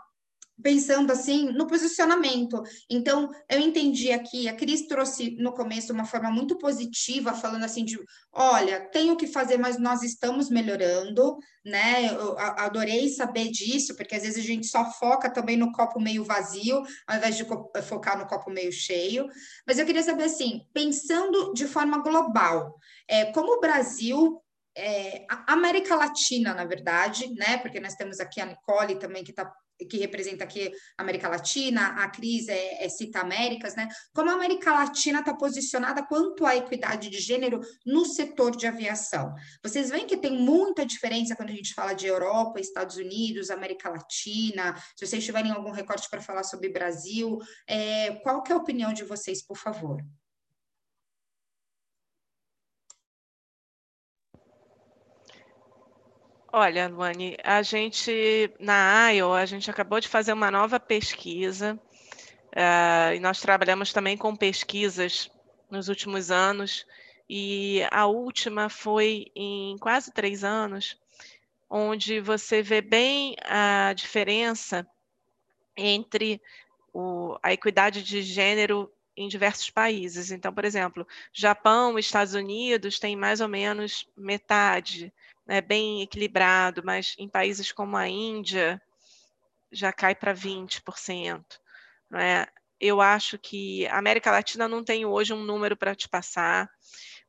[0.61, 2.61] pensando assim no posicionamento.
[2.89, 7.83] Então, eu entendi aqui, a Cris trouxe no começo uma forma muito positiva, falando assim
[7.83, 7.99] de,
[8.31, 12.13] olha, tenho que fazer, mas nós estamos melhorando, né?
[12.13, 16.23] Eu adorei saber disso, porque às vezes a gente só foca também no copo meio
[16.23, 17.45] vazio, ao invés de
[17.83, 19.27] focar no copo meio cheio.
[19.65, 22.77] Mas eu queria saber assim, pensando de forma global,
[23.07, 24.42] é, como o Brasil
[24.75, 27.57] é, a América Latina, na verdade, né?
[27.57, 29.51] Porque nós temos aqui a Nicole também, que está
[29.89, 33.87] que representa aqui a América Latina, a Cris é, é Cita Américas, né?
[34.13, 39.33] Como a América Latina está posicionada quanto à equidade de gênero no setor de aviação?
[39.63, 43.89] Vocês veem que tem muita diferença quando a gente fala de Europa, Estados Unidos, América
[43.89, 44.75] Latina.
[44.95, 48.93] Se vocês tiverem algum recorte para falar sobre Brasil, é, qual que é a opinião
[48.93, 50.01] de vocês, por favor?
[56.55, 61.73] Olha, Luane, a gente, na IO, a gente acabou de fazer uma nova pesquisa,
[62.55, 65.31] uh, e nós trabalhamos também com pesquisas
[65.67, 66.85] nos últimos anos,
[67.27, 70.95] e a última foi em quase três anos,
[71.67, 74.85] onde você vê bem a diferença
[75.75, 76.39] entre
[76.93, 80.29] o, a equidade de gênero em diversos países.
[80.29, 85.11] Então, por exemplo, Japão Estados Unidos têm mais ou menos metade
[85.45, 88.81] né, bem equilibrado, mas em países como a Índia
[89.71, 91.43] já cai para 20%.
[92.09, 92.45] Né?
[92.79, 96.69] Eu acho que a América Latina não tem hoje um número para te passar,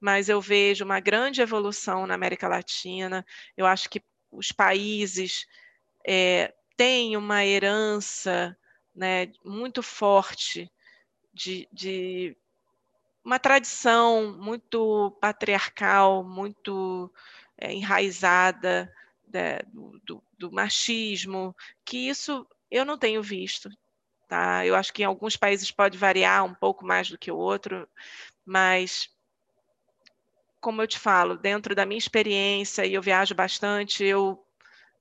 [0.00, 3.24] mas eu vejo uma grande evolução na América Latina.
[3.56, 5.46] Eu acho que os países
[6.06, 8.56] é, têm uma herança
[8.94, 10.70] né, muito forte
[11.32, 12.36] de, de
[13.24, 17.12] uma tradição muito patriarcal, muito
[17.58, 18.92] é, enraizada
[19.32, 23.68] né, do, do, do, machismo, que isso eu não tenho visto.
[24.28, 24.64] Tá?
[24.66, 27.88] Eu acho que em alguns países pode variar um pouco mais do que o outro,
[28.44, 29.10] mas
[30.60, 34.42] como eu te falo, dentro da minha experiência, e eu viajo bastante, eu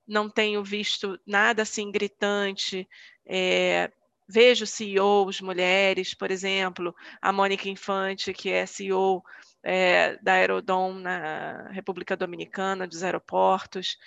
[0.06, 2.86] não tenho visto nada assim gritante.
[3.24, 3.90] É,
[4.28, 9.24] vejo CEOs mulheres, por exemplo, a Mônica Infante, que é CEO
[9.64, 13.98] é, da Aerodom na República Dominicana, dos aeroportos.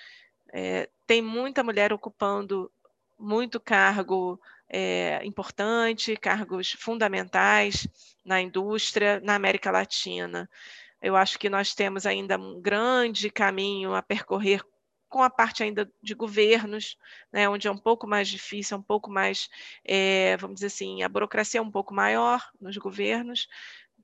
[0.53, 2.71] É, tem muita mulher ocupando
[3.17, 4.39] muito cargo
[4.69, 7.87] é, importante, cargos fundamentais
[8.23, 10.47] na indústria na América Latina.
[11.01, 14.61] Eu acho que nós temos ainda um grande caminho a percorrer
[15.09, 16.97] com a parte ainda de governos,
[17.31, 19.49] né, onde é um pouco mais difícil, um pouco mais,
[19.85, 23.47] é, vamos dizer assim, a burocracia é um pouco maior nos governos,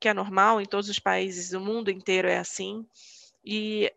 [0.04, 2.86] que é normal em todos os países do mundo inteiro é assim.
[3.42, 3.90] E,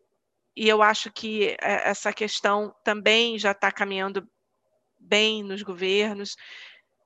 [0.55, 4.25] e eu acho que é, essa questão também já está caminhando
[5.01, 6.37] bem nos governos.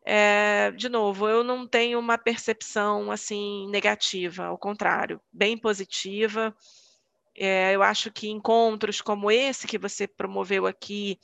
[0.04, 6.54] É, de novo, eu não tenho uma percepção assim negativa, ao contrário, bem positiva.
[7.34, 11.18] É, eu acho que encontros como esse que você promoveu aqui,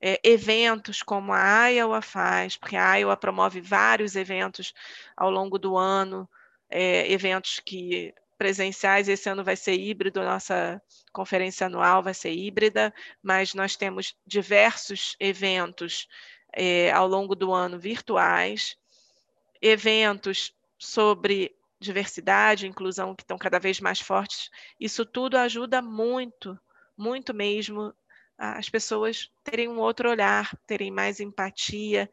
[0.00, 4.72] é, eventos como a Iowa faz, porque a Iowa promove vários eventos
[5.14, 6.26] ao longo do ano,
[6.70, 10.80] é, eventos que presenciais, esse ano vai ser híbrido, nossa
[11.12, 16.06] conferência anual vai ser híbrida, mas nós temos diversos eventos
[16.54, 18.76] é, ao longo do ano virtuais,
[19.60, 24.50] eventos sobre diversidade, inclusão que estão cada vez mais fortes.
[24.78, 26.58] Isso tudo ajuda muito,
[26.96, 27.92] muito mesmo
[28.38, 32.08] as pessoas terem um outro olhar, terem mais empatia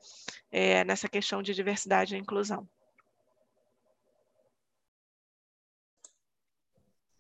[0.52, 2.68] é, nessa questão de diversidade e inclusão.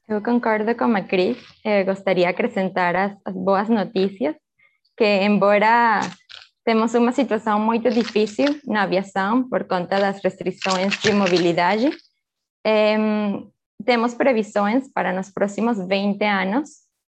[0.08, 1.38] Eu concordo com a Cris.
[1.64, 4.36] Eh, gostaria de acrescentar as, as boas notícias,
[4.96, 6.00] que embora
[6.64, 11.92] temos uma situação muito difícil na aviação por conta das restrições de mobilidade,
[13.86, 16.70] temos previsões para nos próximos 20 anos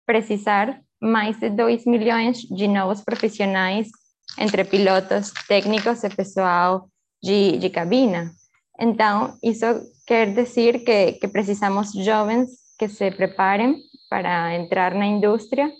[0.05, 3.89] precisar mais de 2 milhões de novos profissionais
[4.37, 6.87] entre pilotos, técnicos e pessoal
[7.21, 8.31] de, de cabina.
[8.79, 9.65] Então, isso
[10.07, 13.75] quer dizer que, que precisamos jovens que se preparen
[14.09, 15.71] para entrar en la industria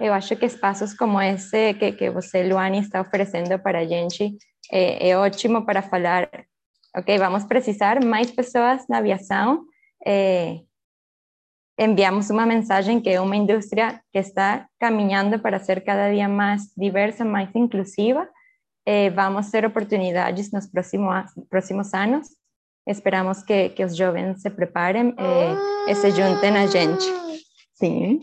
[0.00, 4.36] eu acho que espaços como esse que, que você, Luane, está oferecendo para a gente
[4.70, 6.28] é, é ótimo para falar,
[6.96, 9.64] ok, vamos precisar mais pessoas na aviação,
[10.06, 10.60] é,
[11.78, 16.72] enviamos uma mensagem que é uma indústria que está caminhando para ser cada dia mais
[16.76, 18.28] diversa, mais inclusiva.
[18.84, 22.28] Eh, vamos ter oportunidades nos próximos, próximos anos.
[22.88, 27.04] Esperamos que, que os jovens se preparem eh, e se juntem a gente.
[27.74, 28.20] Sim.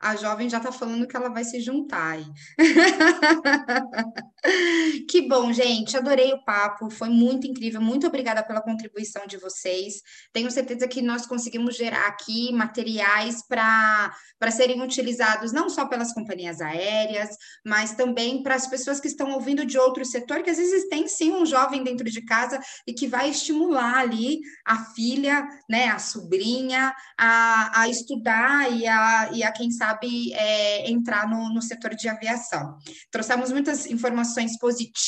[0.00, 2.24] A jovem já está falando que ela vai se juntar aí.
[5.12, 5.94] que bom, gente.
[5.94, 6.88] Adorei o papo.
[6.88, 7.82] Foi muito incrível.
[7.82, 9.96] Muito obrigada pela contribuição de vocês.
[10.32, 14.10] Tenho certeza que nós conseguimos gerar aqui materiais para
[14.50, 17.28] serem utilizados não só pelas companhias aéreas,
[17.62, 21.06] mas também para as pessoas que estão ouvindo de outro setor, que às vezes tem
[21.06, 25.98] sim um jovem dentro de casa e que vai estimular ali a filha, né, a
[25.98, 31.94] sobrinha, a, a estudar e a, e a quem sabe é, entrar no, no setor
[31.94, 32.78] de aviação.
[33.10, 35.02] Trouxemos muitas informações positivas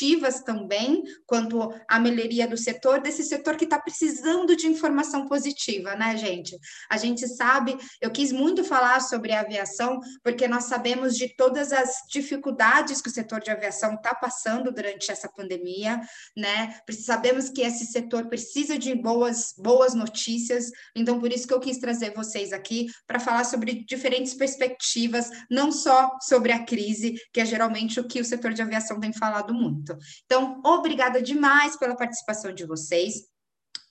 [0.44, 6.16] também quanto à melhoria do setor, desse setor que está precisando de informação positiva, né,
[6.16, 6.58] gente?
[6.90, 11.72] A gente sabe, eu quis muito falar sobre a aviação, porque nós sabemos de todas
[11.72, 16.00] as dificuldades que o setor de aviação está passando durante essa pandemia,
[16.36, 16.76] né?
[16.90, 21.78] Sabemos que esse setor precisa de boas, boas notícias, então por isso que eu quis
[21.78, 27.44] trazer vocês aqui para falar sobre diferentes perspectivas, não só sobre a crise, que é
[27.44, 29.83] geralmente o que o setor de aviação tem falado muito.
[30.24, 33.14] Então, obrigada demais pela participação de vocês.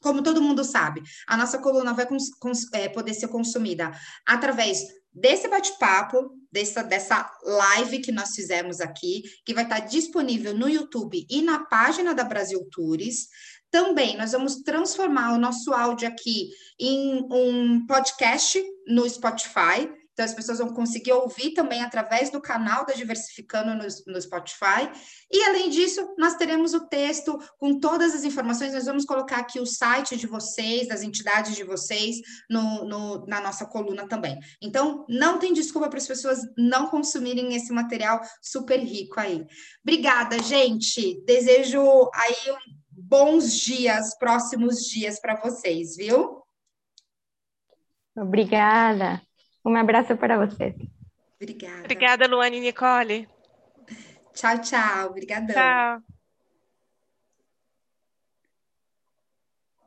[0.01, 2.05] Como todo mundo sabe, a nossa coluna vai
[2.73, 3.91] é, poder ser consumida
[4.27, 4.83] através
[5.13, 11.25] desse bate-papo, dessa, dessa live que nós fizemos aqui, que vai estar disponível no YouTube
[11.29, 13.27] e na página da Brasil Tours.
[13.69, 19.89] Também nós vamos transformar o nosso áudio aqui em um podcast no Spotify.
[20.13, 24.89] Então, as pessoas vão conseguir ouvir também através do canal da Diversificando no, no, Spotify.
[25.31, 28.73] E, além disso, nós teremos o texto com todas as informações.
[28.73, 33.41] Nós vamos colocar aqui o site de vocês, das entidades de vocês, no, no na
[33.41, 34.39] nossa coluna também.
[34.61, 39.45] Então, não tem desculpa para as pessoas não consumirem esse material super rico aí.
[39.83, 41.23] Obrigada, gente.
[41.25, 41.81] Desejo
[42.13, 42.55] aí
[42.91, 46.43] bons dias, próximos dias para vocês, viu?
[48.15, 49.21] Obrigada.
[49.65, 50.75] Um abraço para vocês.
[51.41, 51.79] Obrigada.
[51.79, 53.27] Obrigada, Luane e Nicole.
[54.33, 55.09] Tchau, tchau.
[55.09, 55.55] Obrigadão.
[55.55, 56.12] Tchau.